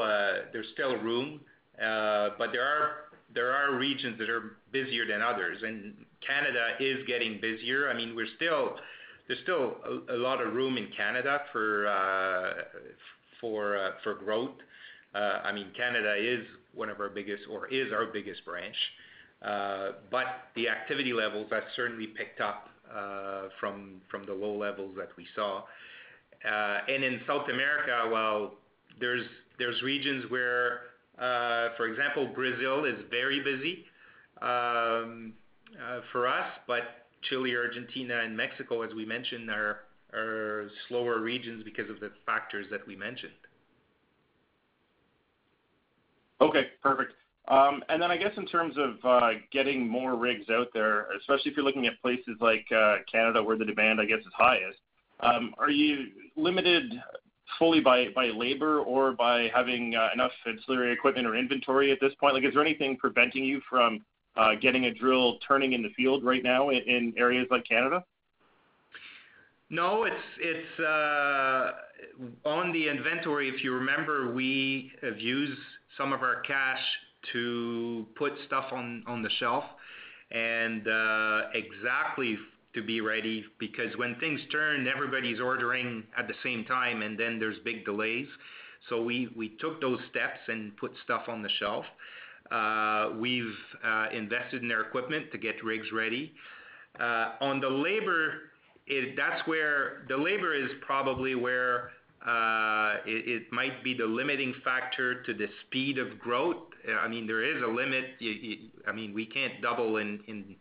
uh, 0.00 0.34
there's 0.52 0.68
still 0.74 0.96
room. 0.96 1.40
Uh, 1.82 2.30
but 2.38 2.52
there 2.52 3.52
are 3.52 3.74
regions 3.76 4.18
that 4.18 4.30
are 4.30 4.56
busier 4.72 5.06
than 5.06 5.22
others, 5.22 5.58
and 5.62 5.94
Canada 6.26 6.76
is 6.78 6.98
getting 7.06 7.40
busier. 7.40 7.90
I 7.90 7.94
mean, 7.94 8.14
there's 8.14 8.30
still 8.36 9.76
a 10.08 10.16
lot 10.16 10.40
of 10.40 10.52
room 10.54 10.76
in 10.76 10.88
Canada 10.96 11.40
for 11.52 11.84
growth. 14.24 14.56
I 15.14 15.52
mean, 15.52 15.68
Canada 15.76 16.14
is 16.18 16.46
one 16.74 16.88
of 16.88 17.00
our 17.00 17.08
biggest 17.08 17.42
or 17.50 17.66
is 17.68 17.92
our 17.92 18.06
biggest 18.06 18.44
branch. 18.44 18.76
Uh 19.42 19.92
but 20.10 20.26
the 20.54 20.68
activity 20.68 21.12
levels 21.12 21.48
have 21.50 21.64
certainly 21.74 22.06
picked 22.06 22.40
up 22.40 22.68
from 23.58 24.00
the 24.26 24.32
low 24.32 24.56
levels 24.56 24.94
that 24.96 25.10
we 25.16 25.26
saw. 25.34 25.64
Uh 26.44 26.78
and 26.88 27.02
in 27.02 27.20
South 27.26 27.48
America, 27.48 28.08
well, 28.10 28.54
there's 29.58 29.82
regions 29.82 30.24
where, 30.30 30.80
uh, 31.18 31.68
for 31.76 31.86
example, 31.86 32.30
Brazil 32.34 32.84
is 32.84 32.96
very 33.10 33.40
busy 33.40 33.84
um, 34.40 35.34
uh, 35.76 36.00
for 36.10 36.26
us, 36.26 36.48
but 36.66 37.06
Chile, 37.28 37.54
Argentina, 37.56 38.20
and 38.24 38.36
Mexico, 38.36 38.82
as 38.82 38.94
we 38.94 39.04
mentioned, 39.04 39.50
are 39.50 39.80
slower 40.88 41.20
regions 41.20 41.62
because 41.64 41.88
of 41.88 42.00
the 42.00 42.10
factors 42.26 42.66
that 42.70 42.86
we 42.86 42.96
mentioned. 42.96 43.32
Okay, 46.40 46.66
perfect. 46.82 47.12
Um 47.48 47.82
and 47.88 48.00
then 48.00 48.10
I 48.10 48.16
guess 48.16 48.32
in 48.36 48.46
terms 48.46 48.76
of 48.76 49.04
uh, 49.04 49.30
getting 49.50 49.88
more 49.88 50.14
rigs 50.14 50.48
out 50.50 50.68
there, 50.72 51.06
especially 51.18 51.50
if 51.50 51.56
you're 51.56 51.64
looking 51.64 51.86
at 51.86 52.00
places 52.00 52.36
like 52.40 52.66
Canada, 53.10 53.42
where 53.42 53.56
the 53.56 53.64
demand, 53.64 54.00
I 54.00 54.04
guess, 54.04 54.20
is 54.20 54.32
highest, 54.36 54.78
um, 55.20 55.54
are 55.58 55.70
you 55.70 56.08
limited 56.36 56.92
fully 57.58 57.80
by 57.80 58.06
labor 58.34 58.80
or 58.80 59.12
by 59.12 59.50
having 59.54 59.94
uh, 59.94 60.08
enough 60.14 60.32
ancillary 60.46 60.92
equipment 60.92 61.26
or 61.26 61.36
inventory 61.36 61.92
at 61.92 61.98
this 62.00 62.12
point? 62.20 62.34
Like, 62.34 62.44
is 62.44 62.54
there 62.54 62.62
anything 62.62 62.96
preventing 62.96 63.44
you 63.44 63.60
from 63.68 64.04
uh, 64.36 64.54
getting 64.60 64.86
a 64.86 64.94
drill 64.94 65.38
turning 65.46 65.72
in 65.72 65.82
the 65.82 65.90
field 65.90 66.24
right 66.24 66.42
now 66.42 66.70
in 66.70 67.12
areas 67.16 67.46
like 67.50 67.66
Canada? 67.68 68.04
No, 69.70 70.04
it's 70.04 70.14
it's 70.38 70.80
uh, 70.80 71.70
on 72.44 72.72
the 72.72 72.88
inventory, 72.88 73.48
if 73.48 73.64
you 73.64 73.72
remember, 73.72 74.32
we 74.32 74.92
have 75.02 75.18
used 75.18 75.58
some 75.96 76.12
of 76.12 76.22
our 76.22 76.40
cash 76.42 76.80
to 77.32 78.06
put 78.16 78.32
stuff 78.46 78.66
on 78.72 79.22
the 79.22 79.30
shelf 79.38 79.64
and 80.30 80.86
exactly 81.54 82.36
to 82.74 82.82
be 82.82 83.00
ready, 83.00 83.44
because 83.58 83.96
when 83.96 84.14
things 84.16 84.40
turn, 84.50 84.88
everybody's 84.88 85.40
ordering 85.40 86.04
at 86.18 86.26
the 86.26 86.34
same 86.42 86.64
time, 86.64 87.02
and 87.02 87.18
then 87.18 87.38
there's 87.38 87.58
big 87.64 87.84
delays. 87.84 88.26
So 88.88 89.02
we 89.02 89.28
we 89.36 89.50
took 89.60 89.80
those 89.80 90.00
steps 90.10 90.40
and 90.48 90.76
put 90.76 90.92
stuff 91.04 91.22
on 91.28 91.42
the 91.42 91.50
shelf. 91.58 91.84
Uh, 92.50 93.10
we've 93.18 93.56
uh, 93.84 94.06
invested 94.12 94.62
in 94.62 94.72
our 94.72 94.82
equipment 94.82 95.30
to 95.32 95.38
get 95.38 95.62
rigs 95.64 95.86
ready. 95.92 96.32
Uh, 97.00 97.32
on 97.40 97.60
the 97.60 97.68
labor, 97.68 98.50
that's 99.16 99.46
where 99.46 100.04
the 100.08 100.16
labor 100.16 100.54
is 100.54 100.68
probably 100.80 101.34
where 101.34 101.92
it 103.06 103.50
might 103.52 103.82
be 103.82 103.94
the 103.94 104.04
limiting 104.04 104.54
factor 104.64 105.22
to 105.22 105.32
the 105.32 105.46
speed 105.66 105.98
of 105.98 106.18
growth. 106.18 106.56
I 107.00 107.08
mean, 107.08 107.26
there 107.26 107.44
is 107.44 107.62
a 107.62 107.66
limit. 107.66 108.04
I 108.86 108.92
mean, 108.92 109.14
we 109.14 109.24
can't 109.26 109.62
double 109.62 109.96
in 109.96 110.56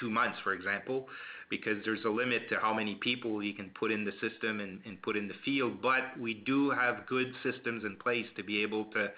two 0.00 0.10
months, 0.10 0.38
for 0.42 0.54
example, 0.54 1.06
because 1.50 1.76
there's 1.84 2.04
a 2.04 2.10
limit 2.10 2.48
to 2.50 2.56
how 2.60 2.74
many 2.74 2.94
people 2.96 3.42
you 3.42 3.54
can 3.54 3.70
put 3.78 3.90
in 3.90 4.04
the 4.04 4.12
system 4.20 4.60
and 4.60 5.02
put 5.02 5.16
in 5.16 5.28
the 5.28 5.34
field. 5.44 5.80
But 5.80 6.18
we 6.20 6.34
do 6.34 6.70
have 6.70 7.06
good 7.06 7.32
systems 7.42 7.84
in 7.84 7.96
place 7.96 8.26
to 8.36 8.42
be 8.42 8.62
able 8.62 8.84
to, 8.86 9.08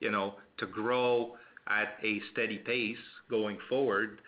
you 0.00 0.10
know, 0.10 0.34
to 0.58 0.66
grow 0.66 1.36
at 1.68 1.96
a 2.02 2.20
steady 2.32 2.58
pace 2.58 2.96
going 3.28 3.58
forward. 3.68 4.20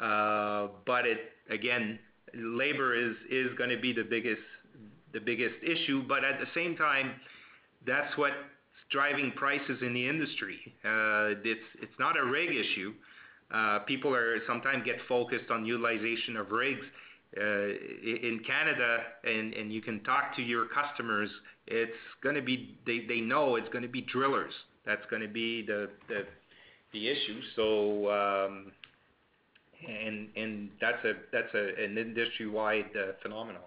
Uh, 0.00 0.68
but 0.86 1.04
again, 1.50 1.98
labor 2.34 2.94
is 2.94 3.14
is 3.30 3.48
gonna 3.58 3.78
be 3.78 3.92
the 3.92 4.02
biggest 4.02 4.42
the 5.12 5.20
biggest 5.20 5.54
issue. 5.62 6.02
But 6.06 6.24
at 6.24 6.40
the 6.40 6.46
same 6.54 6.76
time, 6.76 7.12
that's 7.86 8.16
what's 8.16 8.34
driving 8.90 9.32
prices 9.36 9.78
in 9.82 9.94
the 9.94 10.08
industry. 10.08 10.58
Uh, 10.84 11.34
it's 11.44 11.98
not 11.98 12.16
a 12.16 12.24
rig 12.24 12.50
issue. 12.50 12.92
Uh, 13.52 13.80
people 13.80 14.14
are 14.14 14.38
sometimes 14.46 14.84
get 14.84 14.96
focused 15.08 15.50
on 15.50 15.66
utilization 15.66 16.36
of 16.36 16.50
rigs. 16.50 16.86
Uh, 17.36 17.66
in 18.22 18.40
Canada, 18.46 18.98
and 19.24 19.72
you 19.72 19.82
can 19.82 20.00
talk 20.04 20.36
to 20.36 20.42
your 20.42 20.66
customers, 20.66 21.28
it's 21.66 21.90
gonna 22.22 22.40
be. 22.40 22.78
They 22.86 23.20
know 23.20 23.56
it's 23.56 23.68
gonna 23.70 23.88
be 23.88 24.02
drillers. 24.02 24.52
That's 24.86 25.04
gonna 25.10 25.26
be 25.26 25.66
the 25.66 25.90
the 26.92 27.08
issue. 27.08 27.40
So, 27.56 28.08
um, 28.12 28.72
And 29.86 30.28
and 30.36 30.70
that's 30.80 31.04
a 31.04 31.14
that's 31.32 31.52
an 31.54 31.98
industry-wide 31.98 32.90
uh, 32.96 33.12
phenomenon. 33.22 33.62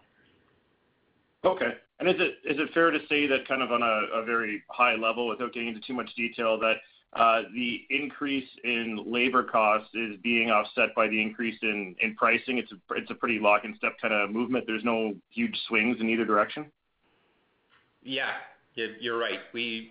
Okay. 1.43 1.75
And 1.99 2.09
is 2.09 2.15
it, 2.17 2.33
is 2.45 2.59
it 2.59 2.69
fair 2.73 2.91
to 2.91 2.99
say 3.09 3.27
that 3.27 3.47
kind 3.47 3.61
of 3.61 3.71
on 3.71 3.81
a 3.81 4.23
very 4.23 4.63
high 4.69 4.95
level, 4.95 5.27
without 5.27 5.53
getting 5.53 5.69
into 5.69 5.81
too 5.81 5.93
much 5.93 6.09
detail, 6.15 6.57
that 6.59 6.77
Uh, 7.13 7.43
the 7.54 7.86
increase 7.89 8.48
in 8.63 9.04
labor 9.08 9.43
costs 9.43 9.89
is 9.96 10.17
being 10.22 10.52
offset 10.52 10.93
by 10.96 11.08
the 11.08 11.20
increase 11.20 11.58
in 11.62 11.96
pricing? 12.17 12.58
It's 12.58 13.12
a 13.12 13.15
pretty 13.15 13.39
lock 13.39 13.63
and 13.63 13.76
step 13.78 13.93
kind 14.02 14.13
of 14.13 14.30
movement. 14.30 14.65
There's 14.67 14.84
no 14.84 15.15
huge 15.30 15.58
swings 15.67 15.98
in 16.00 16.10
either 16.10 16.26
direction? 16.26 16.72
Yeah. 18.04 18.32
You're 19.00 19.17
right. 19.17 19.39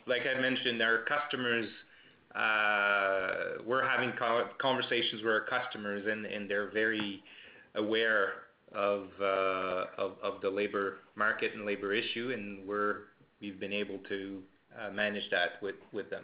Like 0.07 0.23
I 0.23 0.41
mentioned, 0.41 0.81
our 0.81 0.99
customers, 1.09 1.67
uh, 2.37 3.63
we're 3.67 3.85
having 3.85 4.13
conversations 4.61 5.23
with 5.23 5.33
our 5.33 5.41
customers, 5.41 6.07
and 6.07 6.49
they're 6.49 6.71
very 6.71 7.25
aware 7.75 8.35
uh, 8.75 9.87
of 9.99 10.41
the 10.43 10.51
labor 10.51 10.99
market 11.17 11.55
and 11.55 11.65
labor 11.65 11.93
issue, 11.95 12.31
and 12.33 12.69
we've 13.41 13.59
been 13.59 13.73
able 13.73 13.99
to 14.09 14.43
manage 14.93 15.29
that 15.31 15.61
with 15.63 16.11
them. 16.11 16.23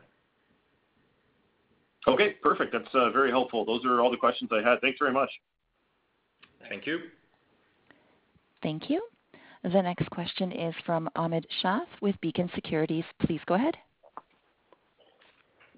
Okay, 2.08 2.32
perfect. 2.42 2.72
That's 2.72 2.94
uh, 2.94 3.10
very 3.10 3.30
helpful. 3.30 3.64
Those 3.64 3.84
are 3.84 4.00
all 4.00 4.10
the 4.10 4.16
questions 4.16 4.50
I 4.52 4.68
had. 4.68 4.80
Thanks 4.80 4.98
very 4.98 5.12
much. 5.12 5.30
Thank 6.68 6.86
you. 6.86 6.98
Thank 8.62 8.90
you. 8.90 9.02
The 9.62 9.80
next 9.80 10.10
question 10.10 10.50
is 10.50 10.74
from 10.84 11.08
Ahmad 11.14 11.46
Shaath 11.62 11.86
with 12.00 12.20
Beacon 12.20 12.50
Securities. 12.54 13.04
Please 13.20 13.40
go 13.46 13.54
ahead. 13.54 13.76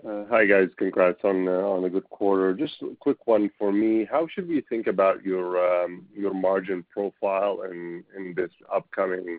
Uh, 0.07 0.25
hi, 0.31 0.45
guys. 0.47 0.69
Congrats 0.79 1.19
uh, 1.25 1.29
on 1.29 1.85
a 1.85 1.91
good 1.91 2.09
quarter. 2.11 2.55
Just 2.55 2.75
a 2.83 2.95
quick 3.01 3.27
one 3.27 3.51
for 3.59 3.73
me. 3.73 4.07
How 4.11 4.27
should 4.27 4.49
we 4.49 4.63
think 4.63 4.87
about 4.87 5.23
your 5.23 5.85
um, 5.85 6.07
margin 6.35 6.85
profile 6.91 7.63
in 7.71 8.35
this 8.35 8.51
upcoming 8.73 9.39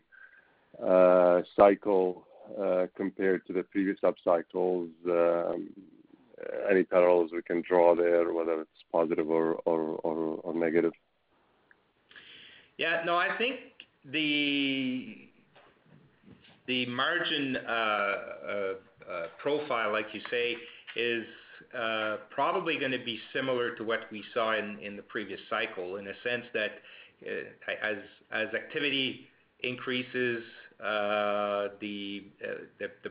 cycle 1.56 2.28
compared 2.95 3.45
to 3.48 3.54
the 3.54 3.63
previous 3.63 3.98
upcycles? 4.04 4.89
Um, 5.08 5.69
Uh, 6.38 6.67
any 6.69 6.84
parallels 6.84 7.32
we 7.34 7.41
can 7.41 7.62
draw 7.67 7.95
there, 7.95 8.34
whether 8.34 8.62
it's 8.62 8.84
positive 8.91 9.30
or 9.30 10.54
negative? 10.54 10.93
Yeah. 12.78 13.04
No, 13.06 13.15
I 13.15 13.38
think 13.38 13.60
the 14.12 15.30
margin 16.88 17.58
uh, 17.58 17.69
uh, 17.69 18.74
profile, 19.41 19.91
like 19.91 20.08
you 20.13 20.21
say, 20.30 20.56
is 20.95 21.26
probably 22.30 22.78
gonna 22.80 23.04
be 23.04 23.19
similar 23.34 23.76
to 23.76 23.84
what 23.84 24.12
we 24.12 24.24
saw 24.34 24.54
in 24.58 24.95
the 24.95 25.04
previous 25.04 25.39
cycle, 25.50 25.98
in 25.98 26.08
a 26.08 26.13
sense 26.24 26.45
that 26.54 26.82
as 28.32 28.48
activity 28.54 29.28
increases, 29.62 30.43
the 30.80 32.24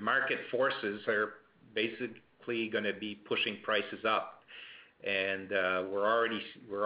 market 0.01 0.39
forces 0.51 1.07
are 1.09 1.35
likely 2.47 2.69
gonna 2.69 2.93
be 2.93 3.15
pushing 3.15 3.59
prices 3.63 4.05
up. 4.07 4.41
And 5.05 5.53
uh 5.53 5.85
we're 5.91 6.07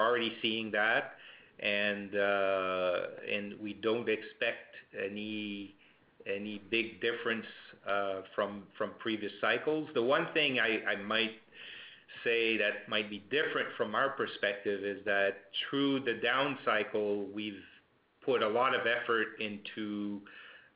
already 0.01 0.33
seeing 0.43 0.71
that. 0.73 1.15
Uh, 1.61 3.07
and 3.33 3.55
we 3.61 3.77
don't 3.83 4.09
expect 4.09 4.77
any 4.97 5.75
big 6.71 7.01
difference 7.01 7.47
uh, 7.89 8.21
from 8.35 8.63
previous 8.99 9.33
cycles. 9.41 9.89
The 9.95 10.03
one 10.03 10.29
thing 10.35 10.61
I 10.61 10.97
might 11.03 11.33
say 12.25 12.57
that 12.59 12.89
might 12.89 13.11
be 13.11 13.23
different 13.31 13.69
from 13.77 13.95
our 13.95 14.11
perspective 14.11 14.85
is 14.85 15.05
that 15.05 15.37
through 15.69 16.01
the 16.01 16.15
down 16.15 16.59
cycle, 16.65 17.27
we've 17.35 17.63
put 18.25 18.43
a 18.43 18.49
lot 18.49 18.75
of 18.75 18.83
effort 18.87 19.41
into 19.41 20.21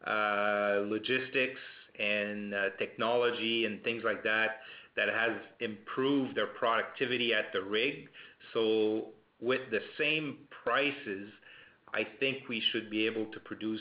uh, 0.06 0.82
logistics 0.86 1.60
and 1.98 2.54
uh, 2.54 2.70
technology 2.78 3.66
and 3.66 3.82
things 3.82 4.02
like 4.04 4.22
that 4.24 4.60
that 4.96 5.08
has 5.08 5.32
improved 5.60 6.36
their 6.36 6.48
productivity 6.48 7.32
at 7.34 7.52
the 7.52 7.62
rig. 7.62 8.08
So 8.52 9.06
with 9.40 9.60
the 9.70 9.80
same 9.98 10.38
prices, 10.64 11.28
I 11.94 12.06
think 12.20 12.48
we 12.48 12.62
should 12.72 12.90
be 12.90 13.06
able 13.06 13.26
to 13.26 13.40
produce 13.40 13.80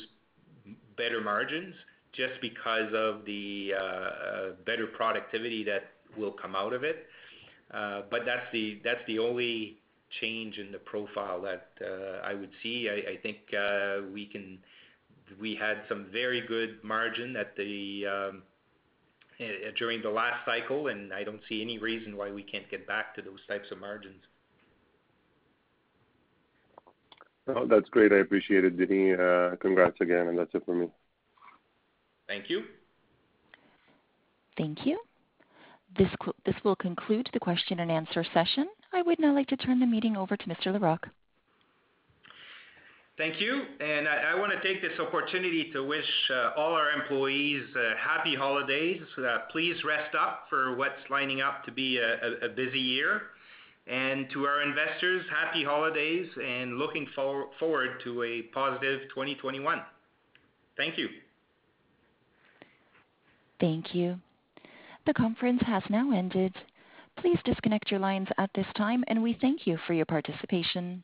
better 0.97 1.21
margins 1.21 1.75
just 2.13 2.33
because 2.41 2.91
of 2.93 3.25
the 3.25 3.71
uh, 3.79 4.49
better 4.65 4.87
productivity 4.87 5.63
that 5.63 5.91
will 6.17 6.33
come 6.33 6.55
out 6.55 6.73
of 6.73 6.83
it. 6.83 7.07
Uh 7.73 8.01
but 8.11 8.25
that's 8.25 8.51
the 8.51 9.19
only 9.19 9.77
change 10.19 10.57
in 10.57 10.71
the 10.71 10.79
profile 10.79 11.41
that 11.41 11.69
uh, 11.81 12.19
I 12.25 12.33
would 12.33 12.49
see. 12.61 12.89
I 12.89 13.15
think 13.23 13.37
we 14.13 14.25
had 15.55 15.81
some 15.87 16.07
very 16.11 16.41
good 16.41 16.83
margin 16.83 17.35
um, 17.35 18.43
eh, 19.39 19.43
eh, 19.43 19.71
during 19.77 20.01
the 20.01 20.09
last 20.09 20.45
cycle, 20.45 20.87
and 20.87 21.13
I 21.13 21.23
don't 21.23 21.41
see 21.47 21.61
any 21.61 21.77
reason 21.77 22.17
why 22.17 22.31
we 22.31 22.43
can't 22.43 22.69
get 22.69 22.87
back 22.87 23.15
to 23.15 23.21
those 23.21 23.39
types 23.47 23.71
of 23.71 23.79
margins. 23.79 24.21
Oh, 27.47 27.65
that's 27.65 27.89
great. 27.89 28.13
I 28.13 28.17
appreciate 28.17 28.65
it, 28.65 28.77
Denis. 28.77 29.19
Uh, 29.19 29.55
congrats 29.59 29.97
again, 29.99 30.27
and 30.27 30.37
that's 30.37 30.53
it 30.53 30.63
for 30.65 30.75
me. 30.75 30.87
Thank 32.27 32.49
you. 32.49 32.63
Thank 34.57 34.85
you. 34.85 34.99
This 35.97 36.55
will 36.63 36.75
conclude 36.75 37.29
the 37.33 37.39
question 37.39 37.79
and 37.79 37.91
answer 37.91 38.23
session. 38.33 38.67
I 38.93 39.01
would 39.01 39.19
now 39.19 39.33
like 39.33 39.47
to 39.47 39.57
turn 39.57 39.79
the 39.79 39.85
meeting 39.85 40.15
over 40.15 40.37
to 40.37 40.45
Mr. 40.47 40.67
Larocque. 40.67 41.09
Thank 43.17 43.39
you. 43.39 43.63
And 43.79 44.07
I 44.07 44.33
wanna 44.35 44.61
take 44.63 44.81
this 44.81 44.97
opportunity 44.99 45.69
to 45.73 45.83
wish 45.83 46.05
uh, 46.29 46.51
all 46.57 46.73
our 46.73 46.91
employees 46.91 47.63
uh, 47.75 47.95
happy 47.97 48.35
holidays. 48.35 49.01
Uh, 49.17 49.39
please 49.51 49.75
rest 49.83 50.15
up 50.15 50.45
for 50.49 50.75
what's 50.75 51.09
lining 51.09 51.41
up 51.41 51.63
to 51.65 51.71
be 51.71 51.97
a 51.99 52.49
busy 52.49 52.79
year. 52.79 53.23
And 53.87 54.29
to 54.31 54.45
our 54.45 54.61
investors, 54.61 55.25
happy 55.29 55.63
holidays 55.63 56.27
and 56.41 56.77
looking 56.77 57.07
forward 57.15 57.89
to 58.03 58.23
a 58.23 58.43
positive 58.53 59.01
2021. 59.09 59.81
Thank 60.77 60.97
you. 60.97 61.09
Thank 63.59 63.93
you. 63.93 64.19
The 65.05 65.13
conference 65.13 65.61
has 65.65 65.83
now 65.89 66.11
ended. 66.11 66.55
Please 67.17 67.37
disconnect 67.43 67.91
your 67.91 67.99
lines 67.99 68.27
at 68.37 68.49
this 68.55 68.65
time, 68.75 69.03
and 69.07 69.21
we 69.21 69.37
thank 69.41 69.67
you 69.67 69.77
for 69.85 69.93
your 69.93 70.05
participation. 70.05 71.03